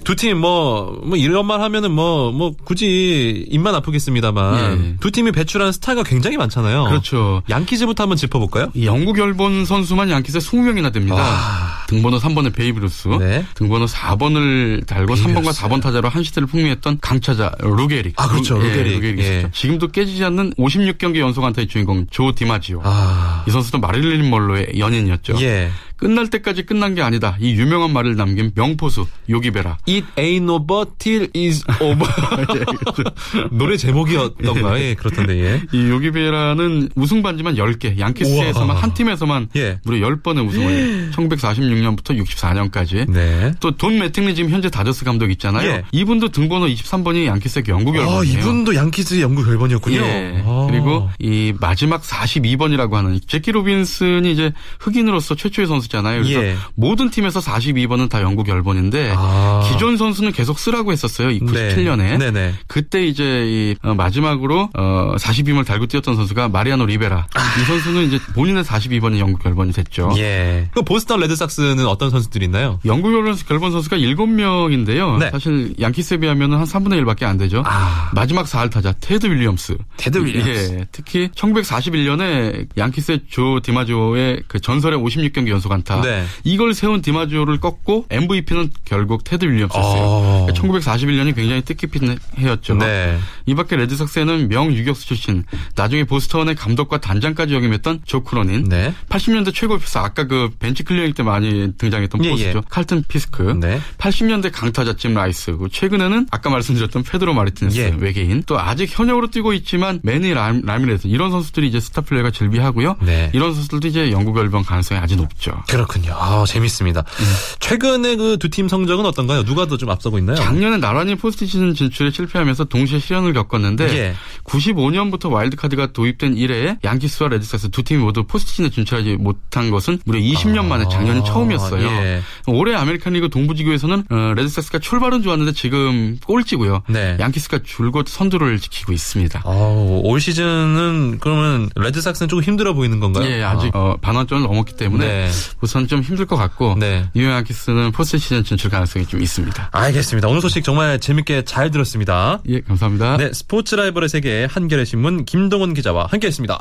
두팀 0.04 0.38
뭐, 0.38 1.00
뭐 1.02 1.16
이런 1.16 1.46
말 1.46 1.60
하면은 1.62 1.90
뭐, 1.90 2.30
뭐 2.30 2.54
굳이 2.64 3.46
입만 3.50 3.74
아프겠습니다만 3.74 4.78
네. 4.78 4.96
두 5.00 5.10
팀이 5.10 5.32
배출한 5.32 5.72
스타가 5.72 6.02
굉장히 6.02 6.36
많잖아요. 6.36 6.84
그렇죠. 6.84 7.42
양키즈부터 7.50 8.04
한번 8.04 8.16
짚어볼까요? 8.16 8.70
영구 8.82 9.18
결번 9.18 9.64
선수만 9.64 10.10
양키즈에 10.10 10.38
20 10.38 10.63
명이나 10.64 10.90
됩니다. 10.90 11.16
아. 11.18 11.84
등번호 11.86 12.18
3번의 12.18 12.54
베이브루스, 12.54 13.08
네. 13.20 13.46
등번호 13.54 13.86
4번을 13.86 14.86
달고 14.86 15.14
베이브루스. 15.14 15.24
3번과 15.24 15.54
4번 15.54 15.82
타자로 15.82 16.08
한 16.08 16.22
시대를 16.24 16.48
풍미했던 16.48 16.98
강타자 17.00 17.52
루게릭. 17.60 18.14
아 18.20 18.28
그렇죠. 18.28 18.56
루, 18.58 18.62
루게릭. 18.62 18.86
예, 18.86 18.94
루게릭 18.94 19.18
예. 19.20 19.50
지금도 19.52 19.88
깨지지 19.88 20.24
않는 20.24 20.54
56경기 20.54 21.18
연속 21.18 21.44
안타의 21.44 21.68
주인공 21.68 22.06
조 22.10 22.34
디마지오. 22.34 22.80
아. 22.84 23.44
이 23.46 23.50
선수도 23.50 23.78
마릴린 23.78 24.28
먼로의 24.28 24.78
연인이었죠. 24.78 25.40
예. 25.40 25.70
끝날 26.04 26.28
때까지 26.28 26.66
끝난 26.66 26.94
게 26.94 27.00
아니다. 27.00 27.34
이 27.40 27.54
유명한 27.54 27.90
말을 27.94 28.14
남긴 28.14 28.52
명포수 28.54 29.06
요기베라. 29.30 29.78
It 29.88 30.06
ain't 30.16 30.50
over 30.50 30.84
till 30.98 31.30
is 31.34 31.64
over. 31.80 32.04
예, 32.56 33.48
노래 33.50 33.78
제목이었던가. 33.78 34.78
예, 34.80 34.92
그렇던데. 34.92 35.42
예. 35.42 35.62
이 35.72 35.88
요기베라는 35.88 36.90
우승 36.94 37.22
반지만 37.22 37.54
10개. 37.54 37.98
양키스에서만 37.98 38.76
한 38.76 38.92
팀에서만 38.92 39.48
예. 39.56 39.80
무려 39.84 40.06
10번의 40.06 40.46
우승을 40.46 41.12
1946년부터 41.14 42.22
64년까지. 42.22 43.10
네. 43.10 43.54
또돈 43.60 43.98
매팅리 43.98 44.34
지금 44.34 44.50
현재 44.50 44.68
다저스 44.68 45.06
감독 45.06 45.30
있잖아요. 45.30 45.70
예. 45.70 45.84
이분도 45.92 46.28
등번호 46.32 46.66
23번이 46.66 47.24
양키스의 47.24 47.64
영국 47.68 47.96
열번이에요. 47.96 48.20
아, 48.20 48.24
이분도 48.24 48.74
양키스의 48.74 49.22
영국 49.22 49.48
열번이었군요. 49.48 49.96
예. 49.96 50.42
아. 50.44 50.66
그리고 50.68 51.08
이 51.18 51.54
마지막 51.58 52.02
42번이라고 52.02 52.92
하는 52.92 53.18
재키 53.26 53.52
로빈슨이 53.52 54.30
이제 54.30 54.52
흑인으로서 54.80 55.34
최초의 55.34 55.66
선수 55.66 55.93
선수잖아요. 55.94 56.22
그래서 56.22 56.42
예. 56.42 56.56
모든 56.74 57.10
팀에서 57.10 57.40
42번은 57.40 58.10
다 58.10 58.20
영구 58.22 58.48
결번인데 58.48 59.14
아. 59.16 59.68
기존 59.70 59.96
선수는 59.96 60.32
계속 60.32 60.58
쓰라고 60.58 60.92
했었어요. 60.92 61.28
97년에. 61.28 62.32
네. 62.32 62.54
그때 62.66 63.06
이제 63.06 63.24
이 63.46 63.76
어, 63.82 63.94
마지막으로 63.94 64.70
어 64.74 65.14
42번을 65.18 65.64
달고 65.64 65.86
뛰었던 65.86 66.16
선수가 66.16 66.48
마리아노 66.48 66.86
리베라. 66.86 67.26
아. 67.34 67.60
이 67.60 67.64
선수는 67.64 68.04
이제 68.04 68.18
본인의 68.34 68.64
42번이 68.64 69.18
영구 69.18 69.44
결번이 69.44 69.72
됐죠. 69.72 70.12
예. 70.16 70.68
그 70.74 70.82
보스턴 70.82 71.20
레드삭스는 71.20 71.86
어떤 71.86 72.10
선수들이 72.10 72.46
있나요? 72.46 72.80
영구 72.84 73.14
결번 73.14 73.72
선수가 73.72 73.96
7명인데요. 73.96 75.18
네. 75.18 75.30
사실 75.30 75.74
양키스에 75.80 76.18
비하면 76.18 76.52
한 76.54 76.64
3분의 76.64 77.02
1밖에 77.04 77.24
안 77.24 77.38
되죠. 77.38 77.62
아. 77.66 78.10
마지막 78.14 78.46
4할 78.46 78.70
타자 78.70 78.92
테드 78.92 79.26
윌리엄스. 79.26 79.76
테드 79.96 80.18
윌리엄스. 80.18 80.48
예. 80.80 80.86
특히 80.92 81.28
1941년에 81.28 82.66
양키스의 82.76 83.20
조 83.30 83.60
디마지오의 83.60 84.42
그 84.48 84.60
전설의 84.60 84.98
56경기 84.98 85.48
연속 85.48 85.72
안타. 85.84 86.00
네. 86.00 86.24
이걸 86.42 86.74
세운 86.74 87.02
디마지오를 87.02 87.60
꺾고 87.60 88.06
MVP는 88.10 88.70
결국 88.84 89.22
테드 89.22 89.44
윌리엄스였어요. 89.44 90.02
어. 90.02 90.46
1941년이 90.52 91.36
굉장히 91.36 91.62
뜻깊은 91.62 92.18
해였죠. 92.38 92.74
네. 92.76 93.18
이밖에 93.46 93.76
레드삭스에는 93.76 94.48
명 94.48 94.72
유격수 94.72 95.06
출신, 95.06 95.44
나중에 95.76 96.04
보스턴의 96.04 96.54
감독과 96.54 97.00
단장까지 97.00 97.54
역임했던 97.54 98.00
조 98.06 98.24
크로닌, 98.24 98.68
네. 98.68 98.94
80년대 99.08 99.54
최고 99.54 99.78
포수 99.78 99.98
아까 99.98 100.24
그 100.26 100.50
벤치 100.58 100.82
클리어링 100.82 101.12
때 101.12 101.22
많이 101.22 101.72
등장했던 101.76 102.24
예, 102.24 102.30
포수죠. 102.30 102.58
예. 102.58 102.62
칼튼 102.68 103.04
피스크, 103.06 103.42
네. 103.60 103.80
80년대 103.98 104.50
강타자 104.52 104.96
짐 104.96 105.14
라이스, 105.14 105.56
최근에는 105.70 106.28
아까 106.30 106.50
말씀드렸던 106.50 107.02
페드로 107.02 107.34
마르티네스 107.34 107.78
예. 107.78 107.94
외계인, 107.98 108.42
또 108.46 108.58
아직 108.58 108.88
현역으로 108.90 109.28
뛰고 109.28 109.52
있지만 109.52 110.00
매니 110.02 110.32
람, 110.32 110.62
라미레스 110.62 111.08
이런 111.08 111.30
선수들이 111.30 111.68
이제 111.68 111.80
스타 111.80 112.00
플레이어가 112.00 112.30
즐비하고요. 112.30 112.96
네. 113.02 113.30
이런 113.34 113.54
선수들도 113.54 113.88
이제 113.88 114.10
영구 114.10 114.38
결번 114.38 114.62
가능성이 114.62 115.00
아주 115.00 115.16
높죠. 115.16 115.62
그렇군요. 115.68 116.14
아, 116.16 116.44
재밌습니다. 116.46 117.00
음. 117.00 117.24
최근에 117.60 118.16
그 118.16 118.36
두 118.38 118.48
팀 118.48 118.68
성적은 118.68 119.06
어떤가요? 119.06 119.44
누가 119.44 119.66
더 119.66 119.76
좀 119.76 119.90
앞서고 119.90 120.18
있나요? 120.18 120.36
작년에 120.36 120.76
나란히 120.78 121.14
포스트 121.16 121.46
시즌 121.46 121.74
진출에 121.74 122.10
실패하면서 122.10 122.64
동시에 122.64 122.98
시련을 123.00 123.32
겪었는데 123.32 123.96
예. 123.98 124.14
95년부터 124.44 125.30
와일드카드가 125.30 125.92
도입된 125.92 126.36
이래에 126.36 126.76
양키스와 126.84 127.28
레드삭스 127.30 127.70
두 127.70 127.82
팀이 127.82 128.02
모두 128.02 128.24
포스트 128.24 128.50
시즌에 128.52 128.70
진출하지 128.70 129.16
못한 129.18 129.70
것은 129.70 129.98
무려 130.04 130.20
20년 130.20 130.58
아. 130.60 130.62
만에 130.62 130.84
작년이 130.88 131.24
처음이었어요. 131.24 131.86
예. 131.86 132.22
올해 132.46 132.74
아메리칸 132.74 133.12
리그 133.14 133.28
동부지구에서는 133.30 134.04
어, 134.10 134.32
레드삭스가 134.36 134.78
출발은 134.78 135.22
좋았는데 135.22 135.52
지금 135.52 136.18
꼴찌고요. 136.24 136.82
네. 136.88 137.16
양키스가 137.18 137.60
줄곧 137.64 138.06
선두를 138.08 138.58
지키고 138.60 138.92
있습니다. 138.92 139.42
아, 139.44 140.00
올 140.04 140.20
시즌은 140.20 141.18
그러면 141.20 141.70
레드삭스는 141.76 142.28
조금 142.28 142.42
힘들어 142.44 142.74
보이는 142.74 143.00
건가요? 143.00 143.28
예, 143.28 143.42
아직 143.42 143.74
아. 143.74 143.78
어, 143.78 143.96
반환점을 144.00 144.42
넘었기 144.42 144.76
때문에 144.76 145.06
네. 145.06 145.30
우선 145.60 145.86
좀 145.86 146.02
힘들 146.02 146.26
것 146.26 146.36
같고 146.36 146.76
네. 146.78 147.08
뉴욕 147.14 147.30
양키스는 147.30 147.92
포스트 147.92 148.18
시즌 148.18 148.44
진출 148.44 148.70
가능성이 148.70 149.06
좀 149.06 149.20
있습니다. 149.22 149.70
알겠습니다. 149.72 150.28
오늘 150.28 150.40
소식 150.40 150.62
정말 150.64 150.98
재밌게 151.00 151.44
잘 151.44 151.70
들었습니다. 151.70 152.40
예, 152.48 152.60
감사합니다. 152.60 153.16
네, 153.16 153.32
스포츠 153.32 153.74
라이벌의 153.74 154.08
세계 154.08 154.46
한겨레 154.50 154.84
신문 154.84 155.24
김동훈 155.24 155.74
기자와 155.74 156.06
함께했습니다. 156.10 156.60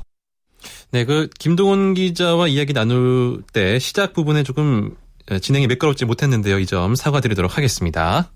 네, 0.91 1.05
그 1.05 1.29
김동훈 1.39 1.93
기자와 1.93 2.47
이야기 2.47 2.71
나눌 2.73 3.41
때 3.51 3.79
시작 3.79 4.13
부분에 4.13 4.43
조금 4.43 4.95
진행이 5.41 5.67
매끄럽지 5.67 6.05
못했는데요. 6.05 6.59
이 6.59 6.65
점 6.65 6.95
사과드리도록 6.95 7.57
하겠습니다. 7.57 8.29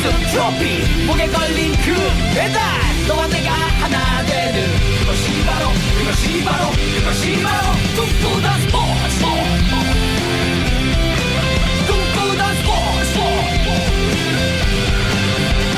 우승 0.00 0.10
트로피 0.32 1.04
목에 1.06 1.26
걸린 1.28 1.72
그 1.72 1.92
배달 2.34 2.58
너와 3.06 3.26
내가 3.28 3.52
하나 3.52 4.24
되는 4.24 4.66
그것이 5.00 5.44
바로 5.44 5.68
그것이 5.98 6.42
바로 6.42 6.70
그것이 6.70 7.42
바로 7.42 7.72
꿈꾸던 7.96 8.60
스포츠 8.62 9.20
꿈꾸던 11.86 12.54
스포츠 12.56 13.14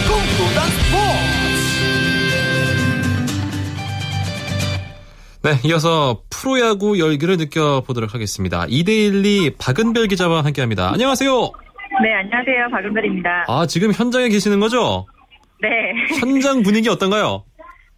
꿈꾸던 0.06 0.58
스포츠 0.70 1.02
네 5.42 5.58
이어서 5.64 6.22
프로야구 6.30 7.00
열기를 7.00 7.36
느껴보도록 7.38 8.14
하겠습니다. 8.14 8.66
이데일리 8.68 9.56
박은별 9.58 10.06
기자와 10.06 10.44
함께합니다. 10.44 10.92
안녕하세요. 10.92 11.50
네, 12.02 12.12
안녕하세요. 12.14 12.68
박은별입니다. 12.70 13.44
아, 13.46 13.64
지금 13.66 13.92
현장에 13.92 14.28
계시는 14.28 14.58
거죠? 14.58 15.06
네. 15.60 15.68
현장 16.18 16.62
분위기 16.62 16.88
어떤가요? 16.88 17.44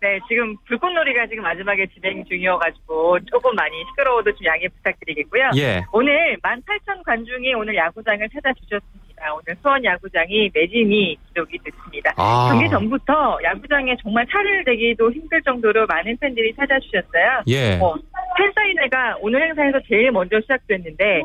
네, 0.03 0.19
지금 0.29 0.55
불꽃놀이가 0.67 1.27
지금 1.27 1.43
마지막에 1.45 1.87
진행 1.87 2.23
중이어가지고 2.27 3.21
조금 3.25 3.55
많이 3.55 3.73
시끄러워도 3.88 4.31
좀 4.33 4.45
양해 4.45 4.69
부탁드리겠고요. 4.69 5.53
예. 5.57 5.83
오늘 5.90 6.37
18,000 6.43 7.03
관중이 7.03 7.55
오늘 7.55 7.75
야구장을 7.75 8.29
찾아주셨습니다. 8.29 9.33
오늘 9.33 9.57
수원 9.62 9.83
야구장이 9.83 10.51
매진이 10.53 11.17
기록이 11.33 11.59
됐습니다. 11.64 12.12
아. 12.19 12.51
경기 12.53 12.69
전부터 12.69 13.38
야구장에 13.43 13.97
정말 14.03 14.27
차를 14.31 14.64
대기도 14.64 15.11
힘들 15.11 15.40
정도로 15.40 15.87
많은 15.87 16.19
팬들이 16.21 16.55
찾아주셨어요. 16.55 17.43
예. 17.47 17.77
뭐, 17.77 17.97
팬사인회가 18.37 19.17
오늘 19.23 19.40
행사에서 19.49 19.81
제일 19.88 20.12
먼저 20.12 20.38
시작됐는데 20.43 21.23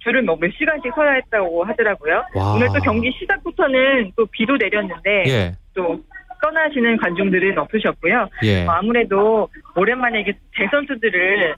줄을 0.00 0.22
뭐 0.22 0.36
몇 0.36 0.50
시간씩 0.58 0.90
서야 0.94 1.12
했다고 1.12 1.64
하더라고요. 1.64 2.24
와. 2.34 2.54
오늘 2.54 2.68
또 2.68 2.74
경기 2.82 3.10
시작부터는 3.20 4.12
또 4.16 4.26
비도 4.26 4.56
내렸는데 4.56 5.24
예. 5.28 5.54
또 5.74 6.00
떠나시는 6.42 6.96
관중들은 6.96 7.58
없으셨고요. 7.58 8.28
예. 8.44 8.64
어, 8.66 8.70
아무래도 8.72 9.48
오랜만에 9.76 10.20
이게 10.22 10.32
대선수들을 10.56 11.54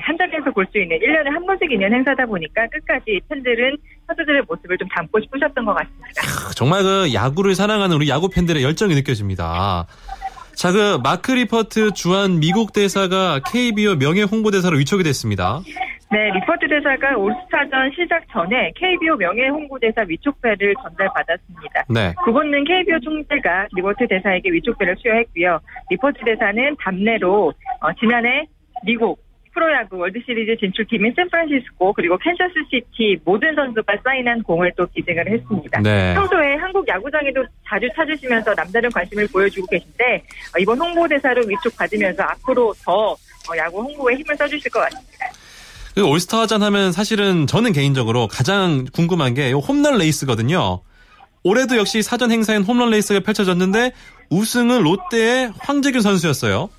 한 0.00 0.16
자리에서 0.16 0.50
볼 0.52 0.64
수 0.72 0.78
있는 0.80 0.96
1년에 0.98 1.24
한 1.30 1.44
번씩 1.44 1.70
있는 1.70 1.92
행사다 1.92 2.24
보니까 2.24 2.66
끝까지 2.68 3.20
팬들은 3.28 3.76
선수들의 4.06 4.42
모습을 4.48 4.78
좀 4.78 4.88
담고 4.88 5.20
싶으셨던 5.20 5.66
것 5.66 5.74
같습니다. 5.74 6.50
정말 6.56 6.82
그 6.82 7.12
야구를 7.12 7.54
사랑하는 7.54 7.96
우리 7.96 8.08
야구 8.08 8.30
팬들의 8.30 8.62
열정이 8.62 8.94
느껴집니다. 8.94 9.86
자, 10.54 10.72
그 10.72 10.98
마크 11.02 11.32
리퍼트 11.32 11.92
주한 11.92 12.40
미국 12.40 12.72
대사가 12.72 13.40
KBO 13.52 13.96
명예 13.96 14.22
홍보대사로 14.22 14.78
위촉이 14.78 15.02
됐습니다. 15.02 15.60
네, 16.12 16.30
리퍼트 16.30 16.68
대사가 16.68 17.16
올스타전 17.16 17.90
시작 17.96 18.22
전에 18.30 18.70
KBO 18.76 19.16
명예 19.16 19.48
홍보대사 19.48 20.04
위촉패를 20.06 20.74
전달받았습니다. 20.82 21.84
네. 21.88 22.12
구본능 22.22 22.64
KBO 22.64 23.00
총재가 23.00 23.68
리퍼트 23.74 24.06
대사에게 24.06 24.50
위촉패를 24.50 24.94
수여했고요. 24.98 25.58
리퍼트 25.88 26.22
대사는 26.22 26.76
답례로 26.78 27.54
어, 27.80 27.92
지난해 27.98 28.44
미국 28.84 29.18
프로야구 29.54 29.98
월드시리즈 29.98 30.56
진출팀인 30.60 31.14
샌프란시스코 31.14 31.94
그리고 31.94 32.18
캔자스시티 32.18 33.20
모든 33.24 33.54
선수가 33.54 33.96
사인한 34.04 34.42
공을 34.42 34.72
또 34.76 34.86
기증을 34.86 35.30
했습니다. 35.30 35.80
네. 35.80 36.14
평소에 36.14 36.56
한국 36.56 36.86
야구장에도 36.88 37.42
자주 37.66 37.88
찾으시면서 37.96 38.54
남다른 38.54 38.90
관심을 38.90 39.28
보여주고 39.32 39.66
계신데 39.66 40.16
어, 40.16 40.58
이번 40.58 40.78
홍보대사로 40.78 41.40
위촉 41.46 41.74
받으면서 41.78 42.22
앞으로 42.22 42.74
더 42.84 43.12
어, 43.12 43.56
야구 43.56 43.80
홍보에 43.82 44.16
힘을 44.16 44.36
써주실 44.36 44.70
것 44.70 44.80
같습니다. 44.80 45.41
그 45.94 46.06
올스타전 46.06 46.62
하면 46.62 46.92
사실은 46.92 47.46
저는 47.46 47.72
개인적으로 47.72 48.26
가장 48.26 48.86
궁금한 48.92 49.34
게 49.34 49.52
홈런 49.52 49.98
레이스거든요. 49.98 50.80
올해도 51.44 51.76
역시 51.76 52.02
사전 52.02 52.30
행사인 52.30 52.62
홈런 52.62 52.90
레이스가 52.90 53.20
펼쳐졌는데 53.20 53.92
우승은 54.30 54.82
롯데의 54.82 55.52
황재균 55.58 56.00
선수였어요. 56.00 56.70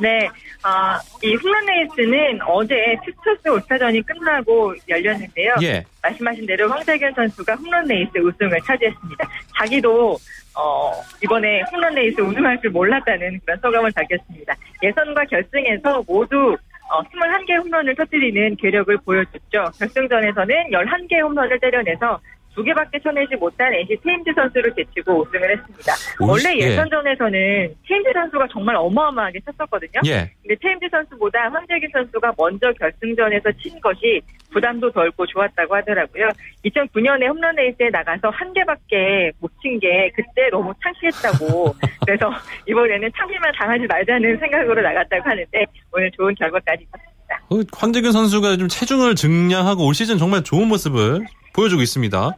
네, 0.00 0.28
아, 0.62 0.98
이 1.22 1.34
홈런 1.34 1.66
레이스는 1.66 2.38
어제 2.46 2.96
퓨처스 3.04 3.48
올스타전이 3.48 4.00
끝나고 4.02 4.74
열렸는데요. 4.88 5.56
예. 5.62 5.84
말씀하신 6.02 6.46
대로 6.46 6.70
황재균 6.70 7.12
선수가 7.14 7.54
홈런 7.56 7.84
레이스 7.86 8.10
우승을 8.16 8.58
차지했습니다. 8.64 9.28
자기도 9.58 10.16
어, 10.54 10.92
이번에 11.22 11.62
홈런 11.70 11.94
레이스 11.94 12.20
우승할 12.20 12.60
줄 12.60 12.70
몰랐다는 12.70 13.40
그런 13.44 13.58
소감을 13.60 13.90
밝혔습니다. 13.92 14.54
예선과 14.82 15.24
결승에서 15.24 16.02
모두 16.06 16.56
어, 16.92 17.02
21개 17.02 17.58
홈런을 17.58 17.94
터뜨리는 17.94 18.56
괴력을 18.56 18.94
보여줬죠. 18.98 19.72
결승전에서는 19.78 20.70
11개 20.70 21.22
홈런을 21.22 21.58
때려내서 21.58 22.20
두 22.54 22.62
개밖에 22.62 22.98
쳐내지 23.00 23.36
못한 23.36 23.72
NC 23.72 23.96
테임즈 24.04 24.30
선수를 24.34 24.74
제치고 24.76 25.22
우승을 25.22 25.50
했습니다. 25.56 25.92
오, 26.20 26.26
원래 26.28 26.54
예. 26.56 26.68
예선전에서는 26.72 27.74
테임즈 27.88 28.10
선수가 28.12 28.48
정말 28.52 28.76
어마어마하게 28.76 29.40
쳤었거든요. 29.46 30.00
예. 30.06 30.30
근데 30.42 30.54
테임즈 30.60 30.86
선수보다 30.90 31.48
황재균 31.50 31.88
선수가 31.92 32.32
먼저 32.36 32.70
결승전에서 32.78 33.50
친 33.62 33.80
것이 33.80 34.20
부담도 34.52 34.90
덜고 34.92 35.26
좋았다고 35.26 35.74
하더라고요. 35.76 36.28
2009년에 36.66 37.26
홈런 37.28 37.54
레이스에 37.56 37.88
나가서 37.90 38.28
한 38.28 38.52
개밖에 38.52 39.32
못 39.40 39.50
친 39.62 39.78
게 39.80 40.10
그때 40.14 40.50
너무 40.50 40.72
창피했다고. 40.82 41.74
그래서 42.04 42.30
이번에는 42.68 43.10
창피만 43.16 43.52
당하지 43.58 43.86
말자는 43.86 44.36
생각으로 44.38 44.82
나갔다고 44.82 45.22
하는데 45.30 45.64
오늘 45.92 46.10
좋은 46.10 46.34
결과까지 46.34 46.82
있었습니다. 46.84 47.40
어, 47.48 47.60
황재균 47.78 48.12
선수가 48.12 48.56
좀 48.58 48.68
체중을 48.68 49.14
증량하고 49.14 49.86
올 49.86 49.94
시즌 49.94 50.18
정말 50.18 50.42
좋은 50.42 50.68
모습을 50.68 51.20
보여주고 51.54 51.82
있습니다. 51.82 52.30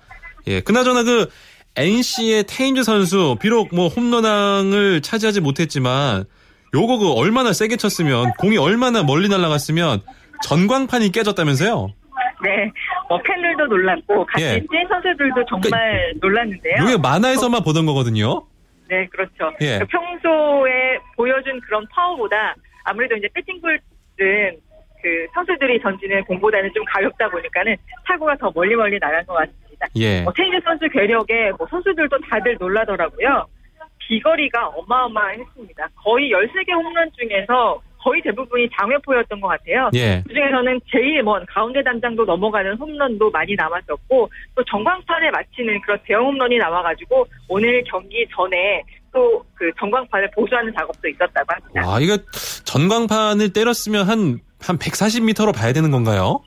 예, 0.47 0.61
그나저나 0.61 1.03
그 1.05 1.31
NC의 1.77 2.45
테인즈 2.45 2.83
선수 2.85 3.37
비록 3.41 3.75
뭐 3.75 3.89
홈런왕을 3.89 5.03
차지하지 5.03 5.41
못했지만 5.41 6.25
요거 6.75 6.99
그 6.99 7.13
얼마나 7.13 7.53
세게 7.53 7.77
쳤으면 7.77 8.33
공이 8.39 8.57
얼마나 8.57 9.03
멀리 9.03 9.29
날아갔으면 9.29 10.01
전광판이 10.43 11.11
깨졌다면서요? 11.13 11.93
네, 12.43 12.71
뭐 13.09 13.19
팬들도 13.23 13.67
놀랐고 13.67 14.27
같이 14.27 14.45
예. 14.45 14.61
뛴 14.61 14.87
선수들도 14.89 15.45
정말 15.49 16.13
놀랐는데요. 16.21 16.85
이게 16.85 16.97
만화에서만 16.99 17.63
보던 17.63 17.87
거거든요. 17.87 18.45
네, 18.89 19.07
그렇죠. 19.07 19.53
예. 19.61 19.79
그 19.79 19.87
평소에 19.87 20.99
보여준 21.17 21.61
그런 21.61 21.87
파워보다 21.91 22.55
아무래도 22.85 23.17
이제 23.17 23.29
배팅볼은 23.35 23.79
그 25.05 25.27
선수들이 25.35 25.79
던지는 25.83 26.25
공보다는 26.25 26.71
좀 26.75 26.83
가볍다 26.87 27.29
보니까는 27.29 27.77
타구가 28.07 28.37
더 28.39 28.51
멀리 28.55 28.75
멀리 28.75 28.99
나간 28.99 29.25
것 29.27 29.35
같습니다. 29.35 29.87
예. 29.97 30.23
뭐 30.23 30.33
테니스 30.33 30.63
선수 30.65 30.89
괴력에 30.89 31.53
뭐 31.59 31.67
선수들도 31.69 32.17
다들 32.31 32.57
놀라더라고요. 32.59 33.47
비거리가 33.99 34.69
어마어마했습니다. 34.69 35.89
거의 36.03 36.31
13개 36.31 36.73
홈런 36.73 37.11
중에서 37.19 37.83
거의 37.99 38.23
대부분이 38.23 38.69
장외포였던 38.79 39.41
것 39.43 39.49
같아요. 39.49 39.91
예. 39.95 40.23
그중에서는 40.27 40.81
제일 40.91 41.23
먼 41.23 41.45
가운데 41.47 41.83
담장도 41.83 42.25
넘어가는 42.25 42.75
홈런도 42.77 43.31
많이 43.31 43.55
남았었고 43.55 44.31
또 44.55 44.65
전광판에 44.65 45.31
맞히는 45.31 45.83
그런 45.83 45.99
대형 46.07 46.25
홈런이 46.27 46.57
나와가지고 46.57 47.27
오늘 47.49 47.85
경기 47.85 48.27
전에 48.35 48.83
또 49.13 49.45
그 49.65 49.71
전광판을 49.79 50.31
보수하는 50.35 50.73
작업도 50.77 51.09
있었다고 51.09 51.47
합니다. 51.49 51.89
와, 51.89 52.01
이거 52.01 52.19
전광판을 52.65 53.53
때렸으면 53.53 54.07
한, 54.07 54.41
한 54.65 54.79
140m로 54.79 55.55
봐야 55.55 55.73
되는 55.73 55.91
건가요? 55.91 56.41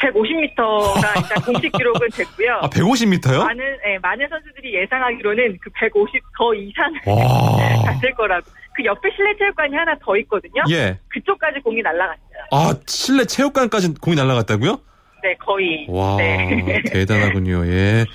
150m가 0.00 0.96
일단 1.16 1.42
공식 1.44 1.70
기록은 1.72 2.08
됐고요. 2.10 2.54
아, 2.62 2.68
150m요? 2.70 3.38
많은 3.38 3.64
예, 3.86 3.98
많은 3.98 4.26
선수들이 4.28 4.74
예상하기로는 4.74 5.58
그 5.62 5.70
150 5.74 6.20
더 6.36 6.54
이상 6.54 6.92
와. 7.06 7.82
갔을 7.92 8.12
거라고. 8.14 8.46
그 8.74 8.84
옆에 8.84 9.10
실내 9.14 9.36
체육관이 9.38 9.76
하나 9.76 9.94
더 10.02 10.16
있거든요. 10.18 10.62
예. 10.70 10.98
그쪽까지 11.08 11.60
공이 11.60 11.82
날아갔어요. 11.82 12.18
아, 12.52 12.74
실내 12.86 13.24
체육관까지 13.26 13.94
공이 14.00 14.16
날아갔다고요? 14.16 14.80
네, 15.22 15.34
거의. 15.44 15.86
와, 15.90 16.16
네. 16.16 16.80
대단하군요. 16.90 17.66
예. 17.66 18.06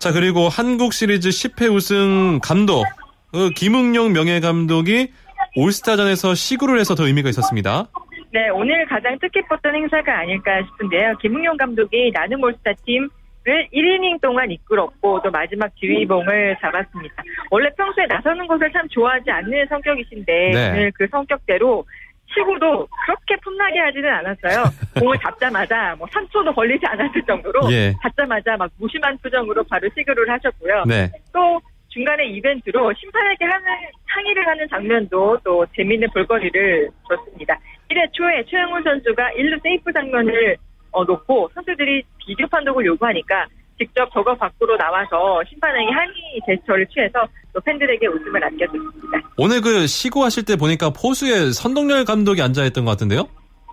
자, 0.00 0.10
그리고 0.10 0.48
한국 0.48 0.92
시리즈 0.92 1.28
10회 1.28 1.72
우승 1.72 2.40
감독, 2.42 2.84
그 3.32 3.50
김응용 3.50 4.12
명예 4.12 4.40
감독이 4.40 5.12
올스타전에서 5.56 6.34
시구를 6.34 6.78
해서 6.80 6.94
더 6.94 7.06
의미가 7.06 7.28
있었습니다. 7.30 7.86
네, 8.32 8.48
오늘 8.48 8.86
가장 8.86 9.18
뜻깊었던 9.18 9.74
행사가 9.74 10.20
아닐까 10.20 10.62
싶은데요. 10.64 11.16
김웅용 11.20 11.56
감독이 11.56 12.10
나는 12.14 12.42
올스타 12.42 12.72
팀 12.84 13.08
을 13.44 13.66
1이닝 13.72 14.20
동안 14.20 14.48
이끌었고 14.52 15.20
또 15.22 15.30
마지막 15.32 15.74
지휘봉을 15.76 16.56
잡았습니다. 16.60 17.14
원래 17.50 17.68
평소에 17.76 18.06
나서는 18.06 18.46
것을 18.46 18.70
참 18.72 18.86
좋아하지 18.88 19.30
않는 19.32 19.66
성격이신데 19.68 20.50
네. 20.54 20.70
오늘 20.70 20.92
그 20.94 21.08
성격대로 21.10 21.84
시구도 22.32 22.86
그렇게 23.04 23.36
풋나게 23.42 23.80
하지는 23.80 24.10
않았어요. 24.12 24.64
공을 25.00 25.18
잡자마자 25.18 25.96
뭐 25.98 26.06
3초도 26.06 26.54
걸리지 26.54 26.86
않았을 26.86 27.20
정도로 27.26 27.72
예. 27.72 27.92
잡자마자 28.02 28.56
막 28.56 28.70
무심한 28.78 29.18
표정으로 29.18 29.64
바로 29.64 29.88
시구를 29.96 30.30
하셨고요. 30.30 30.84
네. 30.86 31.10
또 31.32 31.60
중간에 31.92 32.24
이벤트로 32.26 32.92
심판에게 32.94 33.44
하는 33.44 33.66
항의를 34.06 34.46
하는 34.46 34.68
장면도 34.68 35.38
또 35.44 35.66
재미있는 35.76 36.08
볼거리를 36.12 36.88
줬습니다. 37.08 37.58
1회 37.90 38.12
초에 38.12 38.42
최영훈 38.48 38.82
선수가 38.82 39.30
1루 39.32 39.62
세이프 39.62 39.92
장면을 39.92 40.56
어, 40.92 41.04
놓고 41.04 41.50
선수들이 41.54 42.02
비디오 42.18 42.46
판독을 42.48 42.86
요구하니까 42.86 43.46
직접 43.78 44.08
저거 44.12 44.34
밖으로 44.34 44.76
나와서 44.76 45.42
심판에게 45.48 45.90
항의 45.90 46.40
제스처를 46.46 46.86
취해서 46.86 47.26
또 47.52 47.60
팬들에게 47.60 48.06
웃음을 48.06 48.42
안겨줬습니다. 48.42 49.20
오늘 49.36 49.60
그 49.60 49.86
시구하실 49.86 50.44
때 50.44 50.56
보니까 50.56 50.90
포수에 50.90 51.50
선동열 51.52 52.04
감독이 52.04 52.40
앉아있던 52.40 52.84
것 52.84 52.92
같은데요? 52.92 53.28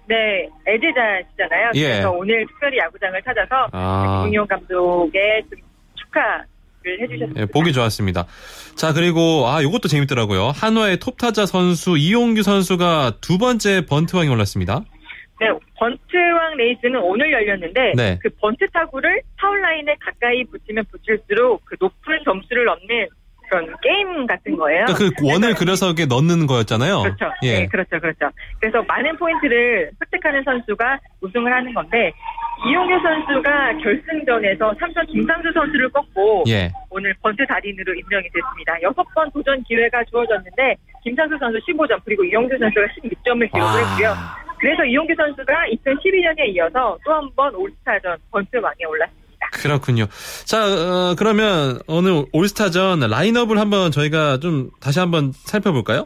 네, 0.08 0.50
애제자시잖아요. 0.68 1.72
예. 1.76 1.84
그래서 1.84 2.12
오늘 2.12 2.46
특별히 2.48 2.80
야구장을 2.80 3.22
찾아서 3.22 3.68
아. 3.72 4.24
김응용 4.24 4.48
감독의 4.48 5.44
좀 5.50 5.60
축하를 5.96 6.46
해주셨습니다. 6.88 7.42
예, 7.42 7.46
보기 7.46 7.74
좋았습니다. 7.74 8.26
자, 8.76 8.94
그리고, 8.94 9.48
아, 9.48 9.62
요것도 9.64 9.88
재밌더라고요. 9.88 10.52
한화의 10.56 11.00
톱타자 11.00 11.46
선수 11.46 11.98
이용규 11.98 12.44
선수가 12.44 13.18
두 13.22 13.38
번째 13.38 13.86
번트왕에 13.86 14.30
올랐습니다. 14.30 14.84
네, 15.40 15.48
번트왕 15.78 16.58
레이스는 16.58 17.00
오늘 17.02 17.32
열렸는데 17.32 17.94
네. 17.96 18.20
그 18.22 18.30
번트 18.42 18.68
타구를 18.72 19.22
파울 19.38 19.62
라인에 19.62 19.96
가까이 20.00 20.44
붙이면 20.44 20.86
붙일수록 20.92 21.64
그 21.64 21.78
높은 21.80 22.20
점수를 22.26 22.68
얻는 22.68 23.08
그런 23.50 23.66
게임 23.82 24.26
같은 24.28 24.56
거예요. 24.56 24.86
그러니까 24.86 25.10
그 25.18 25.26
원을 25.28 25.54
그려서 25.56 25.88
이렇게 25.88 26.06
넣는 26.06 26.48
거였잖아요. 26.48 27.02
그렇죠. 27.02 27.26
예. 27.44 27.60
네, 27.60 27.66
그렇죠, 27.68 28.00
그렇죠. 28.00 28.30
그래서 28.60 28.82
많은 28.84 29.18
포인트를 29.18 29.92
획득하는 30.02 30.44
선수가 30.44 31.00
우승을 31.22 31.52
하는 31.52 31.74
건데 31.74 32.12
이용규 32.68 32.94
선수가 33.02 33.78
결승전에서 33.84 34.76
삼선 34.80 35.06
김상수 35.08 35.52
선수를 35.54 35.90
꺾고 35.90 36.44
예. 36.50 36.70
오늘 36.90 37.14
번트 37.22 37.46
달인으로 37.48 37.94
임명이 37.94 38.28
됐습니다. 38.34 38.82
여섯 38.84 39.04
번 39.16 39.32
도전 39.32 39.64
기회가 39.64 40.04
주어졌는데 40.06 40.76
김상수 41.04 41.38
선수 41.40 41.58
15점 41.68 42.00
그리고 42.06 42.24
이용규 42.24 42.58
선수가 42.58 42.82
16점을 42.86 43.52
기록을 43.52 43.80
했고요. 43.82 44.14
그래서 44.60 44.84
이용규 44.84 45.14
선수가 45.16 45.54
2012년에 45.72 46.48
이어서 46.56 46.98
또 47.06 47.14
한 47.14 47.30
번 47.36 47.56
올스타전 47.56 48.18
번트왕에 48.32 48.84
올랐습니다. 48.90 49.19
그렇군요. 49.52 50.06
자, 50.46 50.64
어, 50.66 51.16
그러면 51.18 51.80
오늘 51.88 52.26
올스타전 52.34 53.00
라인업을 53.02 53.58
한번 53.58 53.92
저희가 53.92 54.40
좀 54.40 54.70
다시 54.80 55.00
한번 55.00 55.32
살펴볼까요? 55.34 56.06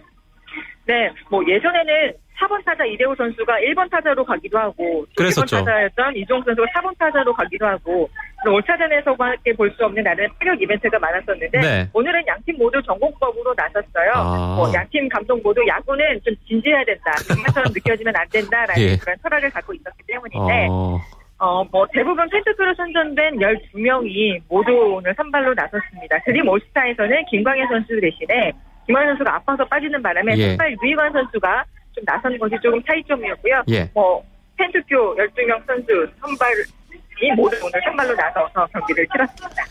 네, 0.86 1.10
뭐 1.30 1.42
예전에는 1.48 2.14
4번 2.40 2.64
타자 2.66 2.84
이대호 2.84 3.16
선수가 3.16 3.54
1번 3.60 3.90
타자로 3.90 4.26
가기도 4.26 4.58
하고 4.58 5.06
그랬었죠. 5.16 5.58
1번 5.58 5.60
타자였던 5.66 6.16
이종 6.18 6.44
선수가 6.44 6.68
4번 6.76 6.98
타자로 6.98 7.34
가기도 7.34 7.66
하고 7.66 8.10
올차전에서밖에 8.46 9.54
볼 9.54 9.72
수 9.78 9.86
없는 9.86 10.04
나는 10.04 10.28
타격 10.40 10.62
이벤트가 10.62 11.00
많았었는데 11.00 11.60
네. 11.62 11.90
오늘은 11.94 12.28
양팀 12.28 12.58
모두 12.58 12.82
전공법으로 12.84 13.54
나섰어요. 13.56 14.12
아. 14.16 14.56
뭐 14.58 14.74
양팀 14.74 15.08
감독 15.10 15.42
모두 15.42 15.62
야구는 15.66 16.20
좀 16.26 16.36
진지해야 16.48 16.84
된다. 16.84 17.14
정말처럼 17.28 17.72
느껴지면 17.74 18.14
안 18.16 18.28
된다라는 18.30 18.76
예. 18.84 18.98
그런 18.98 19.16
철학을 19.22 19.50
갖고 19.52 19.74
있었기 19.74 20.04
때문인데 20.08 20.68
어. 20.70 21.00
어, 21.40 21.64
뭐, 21.66 21.86
대부분 21.94 22.30
펜트크로 22.30 22.74
선정된 22.76 23.38
12명이 23.38 24.42
모두 24.48 24.72
오늘 24.72 25.14
선발로 25.16 25.54
나섰습니다. 25.54 26.20
드림 26.26 26.48
올스타에서는 26.48 27.26
김광현 27.30 27.68
선수 27.68 28.00
대신에 28.00 28.52
김광현 28.86 29.10
선수가 29.10 29.36
아파서 29.36 29.66
빠지는 29.66 30.02
바람에 30.02 30.38
예. 30.38 30.50
선발 30.50 30.76
유희관 30.84 31.12
선수가 31.12 31.66
좀 31.94 32.06
나선 32.06 32.38
것이 32.38 32.56
조금 32.64 32.82
차이점이었고요. 32.84 33.64
예. 33.70 33.90
뭐, 33.94 34.24
펜트교 34.58 35.16
12명 35.16 35.66
선수 35.66 36.08
선발이 36.22 37.32
모두 37.36 37.58
오늘 37.64 37.82
선발로 37.84 38.14
나서서 38.16 38.68
경기를 38.68 39.06
치렀습니다. 39.12 39.64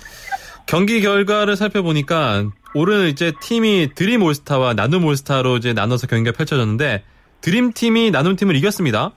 경기 0.66 1.00
결과를 1.00 1.56
살펴보니까 1.56 2.44
올해 2.74 3.08
이제 3.08 3.32
팀이 3.40 3.90
드림 3.94 4.22
올스타와 4.22 4.74
나눔 4.74 5.04
올스타로 5.04 5.58
이제 5.58 5.72
나눠서 5.72 6.06
경기가 6.06 6.36
펼쳐졌는데 6.36 7.02
드림 7.40 7.72
팀이 7.72 8.10
나눔 8.10 8.36
팀을 8.36 8.56
이겼습니다. 8.56 9.12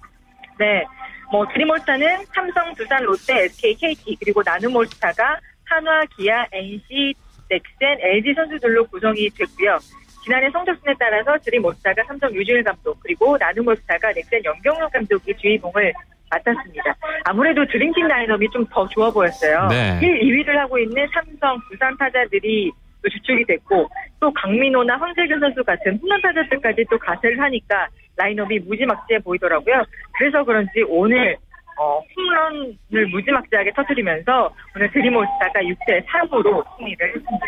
네. 0.60 0.84
뭐 1.32 1.45
드림올스타는 1.53 2.26
삼성, 2.34 2.73
두산, 2.76 3.03
롯데, 3.03 3.45
SK, 3.45 3.76
KT 3.76 4.17
그리고 4.19 4.41
나눔올스타가 4.45 5.39
한화, 5.65 6.05
기아, 6.17 6.45
NC, 6.51 7.13
넥센, 7.49 7.97
LG 7.99 8.34
선수들로 8.34 8.86
구성이 8.88 9.30
됐고요. 9.30 9.78
지난해 10.23 10.49
성적순에 10.51 10.93
따라서 10.99 11.38
드림올스타가 11.43 12.03
삼성 12.07 12.34
유주일 12.34 12.63
감독 12.63 12.99
그리고 13.01 13.38
나눔올스타가 13.38 14.11
넥센 14.13 14.43
연경록 14.43 14.91
감독이 14.91 15.36
주의봉을 15.38 15.93
맡았습니다. 16.32 16.95
아무래도 17.26 17.65
드림팀 17.65 18.07
라인업이 18.07 18.47
좀더 18.51 18.88
좋아 18.88 19.11
보였어요. 19.11 19.67
네. 19.67 19.99
1, 20.01 20.21
2위를 20.21 20.55
하고 20.55 20.80
있는 20.80 21.07
삼성, 21.13 21.59
두산 21.69 21.95
타자들이 21.97 22.71
또 22.71 22.84
주축이 23.10 23.45
됐고 23.45 23.89
또 24.20 24.34
강민호나 24.34 24.97
황세균 24.97 25.39
선수 25.39 25.64
같은 25.64 25.97
홈런 26.01 26.22
타자들까지 26.22 26.86
또 26.89 26.97
가세를 26.97 27.39
하니까 27.39 27.88
라인업이 28.16 28.60
무지막지해 28.60 29.20
보이더라고요. 29.20 29.84
그래서 30.18 30.43
그런지 30.43 30.84
오늘 30.88 31.38
어, 31.78 31.99
홈런을 32.16 33.08
무지막지하게 33.12 33.74
터뜨리면서 33.76 34.49
오늘 34.76 34.89
드림올스타가 34.91 35.60
6대 35.60 36.06
3으로 36.06 36.64
승리를 36.78 37.08
했습니다. 37.08 37.45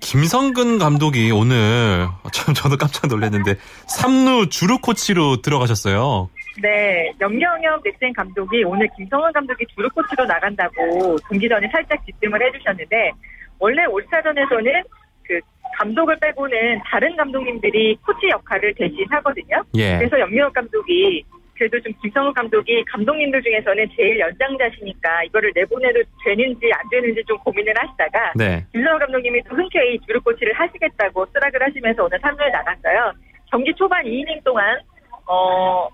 김성근 0.00 0.78
감독이 0.78 1.32
오늘 1.32 2.06
참 2.32 2.54
저도 2.54 2.76
깜짝 2.76 3.08
놀랐는데 3.08 3.54
3루 3.54 4.50
주루 4.50 4.78
코치로 4.78 5.42
들어가셨어요. 5.42 6.30
네, 6.62 7.12
염경엽 7.20 7.82
넥센 7.82 8.12
감독이 8.12 8.62
오늘 8.62 8.88
김성근 8.96 9.32
감독이 9.32 9.64
주루 9.74 9.88
코치로 9.90 10.24
나간다고 10.24 11.16
경기 11.28 11.48
전에 11.48 11.68
살짝 11.72 11.98
지뜸을 12.06 12.40
해주셨는데 12.40 13.10
원래 13.58 13.84
올스타전에서는 13.86 14.82
그 15.26 15.40
감독을 15.78 16.18
빼고는 16.20 16.80
다른 16.84 17.16
감독님들이 17.16 17.96
코치 18.04 18.28
역할을 18.30 18.74
대신 18.74 19.06
하거든요. 19.10 19.62
예. 19.74 19.98
그래서 19.98 20.20
염미혁 20.20 20.52
감독이 20.52 21.24
그래도 21.54 21.80
좀 21.80 21.92
김성우 22.02 22.32
감독이 22.32 22.84
감독님들 22.84 23.42
중에서는 23.42 23.88
제일 23.96 24.18
연장자시니까 24.18 25.24
이거를 25.24 25.52
내보내도 25.54 26.02
되는지 26.24 26.70
안 26.74 26.88
되는지 26.90 27.22
좀 27.26 27.38
고민을 27.38 27.72
하시다가 27.76 28.32
네. 28.34 28.64
김성우 28.72 28.98
감독님이 28.98 29.42
또 29.48 29.54
흔쾌히 29.54 29.98
주루 30.00 30.20
코치를 30.20 30.52
하시겠다고 30.52 31.26
쓰락을 31.32 31.62
하시면서 31.62 32.04
오늘 32.04 32.18
3루에 32.18 32.50
나갔어요. 32.50 33.12
경기 33.50 33.72
초반 33.74 34.04
2이닝 34.04 34.42
동안 34.42 34.78
어 35.26 35.88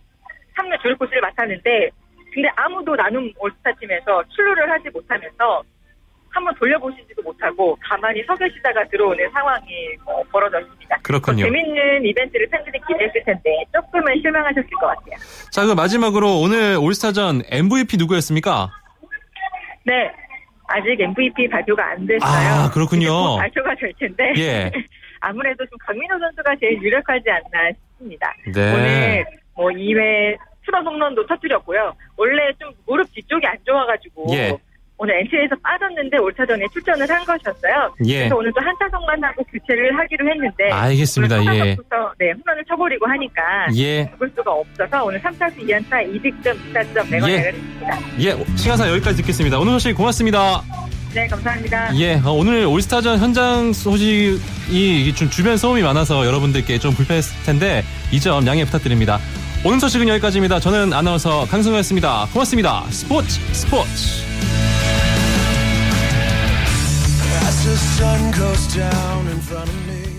3루 0.57 0.81
주루 0.81 0.97
코치를 0.97 1.21
맡았는데 1.21 1.91
근데 2.33 2.49
아무도 2.57 2.97
나눔 2.97 3.31
올스타 3.39 3.73
팀에서 3.73 4.25
출루를 4.29 4.71
하지 4.71 4.89
못하면서 4.91 5.63
한번 6.31 6.55
돌려보시지도 6.55 7.23
못하고 7.23 7.77
가만히 7.81 8.23
서 8.25 8.35
계시다가 8.37 8.85
들어오는 8.89 9.31
상황이 9.33 9.67
뭐 10.05 10.23
벌어졌습니다. 10.31 10.99
그렇군요. 11.03 11.45
재밌는 11.45 12.05
이벤트를 12.07 12.49
팬들이 12.49 12.79
기대했을 12.87 13.23
텐데 13.25 13.65
조금은 13.73 14.21
실망하셨을 14.21 14.69
것 14.81 14.87
같아요. 14.87 15.17
자, 15.51 15.67
그 15.67 15.73
마지막으로 15.73 16.41
오늘 16.41 16.77
올스타전 16.81 17.43
MVP 17.51 17.97
누구였습니까? 17.97 18.71
네. 19.85 20.11
아직 20.69 21.01
MVP 21.01 21.49
발표가 21.49 21.91
안 21.91 22.07
됐어요. 22.07 22.31
아, 22.67 22.71
그렇군요. 22.71 23.37
발표가 23.39 23.75
될 23.75 23.93
텐데. 23.99 24.33
예. 24.39 24.71
아무래도 25.21 25.67
좀 25.67 25.77
강민호 25.87 26.19
선수가 26.19 26.57
제일 26.61 26.81
유력하지 26.81 27.25
않나 27.29 27.71
싶습니다. 27.73 28.33
네. 28.55 28.73
오늘 28.73 29.25
뭐 29.55 29.69
2회 29.69 30.39
트러 30.65 30.81
홈런도 30.83 31.27
터뜨렸고요. 31.27 31.93
원래 32.17 32.53
좀 32.59 32.71
무릎 32.87 33.13
뒤쪽이 33.13 33.47
안 33.47 33.57
좋아가지고 33.67 34.27
예. 34.33 34.57
오늘 35.03 35.19
NC에서 35.21 35.57
빠졌는데 35.63 36.19
올차전에 36.19 36.63
출전을 36.75 37.09
한 37.09 37.25
것이었어요. 37.25 37.95
예. 38.05 38.19
그래서 38.19 38.37
오늘 38.37 38.53
또 38.55 38.61
한타석만 38.61 39.25
하고 39.25 39.43
교체를 39.45 39.99
하기로 39.99 40.29
했는데 40.31 40.71
알겠습니다. 40.71 41.37
예. 41.55 41.77
네, 42.19 42.33
홈런을 42.33 42.65
쳐버리고 42.69 43.07
하니까 43.07 43.43
예. 43.77 44.11
죽을 44.11 44.31
수가 44.37 44.53
없어서 44.53 45.05
오늘 45.05 45.19
3타수 45.23 45.57
2안타 45.57 45.91
2득점 45.91 46.55
2타점 46.75 47.11
내관을 47.11 47.31
예. 47.35 47.39
했습니다. 47.39 47.99
예, 48.21 48.57
시간사 48.57 48.91
여기까지 48.91 49.17
듣겠습니다. 49.23 49.59
오늘 49.59 49.73
소식 49.73 49.95
고맙습니다. 49.95 50.61
네, 51.15 51.27
감사합니다. 51.27 51.97
예, 51.97 52.17
어, 52.23 52.33
오늘 52.33 52.67
올스타전 52.67 53.19
현장 53.21 53.73
소식이 53.73 55.15
좀 55.17 55.31
주변 55.31 55.57
소음이 55.57 55.81
많아서 55.83 56.27
여러분들께 56.27 56.79
좀 56.79 56.93
불편했을 56.93 57.43
텐데 57.47 57.83
이 58.13 58.21
점 58.21 58.47
양해 58.47 58.67
부탁드립니다. 58.67 59.19
오늘 59.65 59.81
소식은 59.81 60.07
여기까지입니다. 60.09 60.61
저는 60.61 60.93
아나운서 60.93 61.47
강승호였습니다. 61.47 62.27
고맙습니다. 62.35 62.85
스포츠 62.91 63.41
스포츠. 63.55 64.21
Sun 67.81 68.31
goes 68.33 68.75
down 68.75 69.27
in 69.29 69.41
front 69.41 69.69
of 69.69 69.87
me 69.87 70.10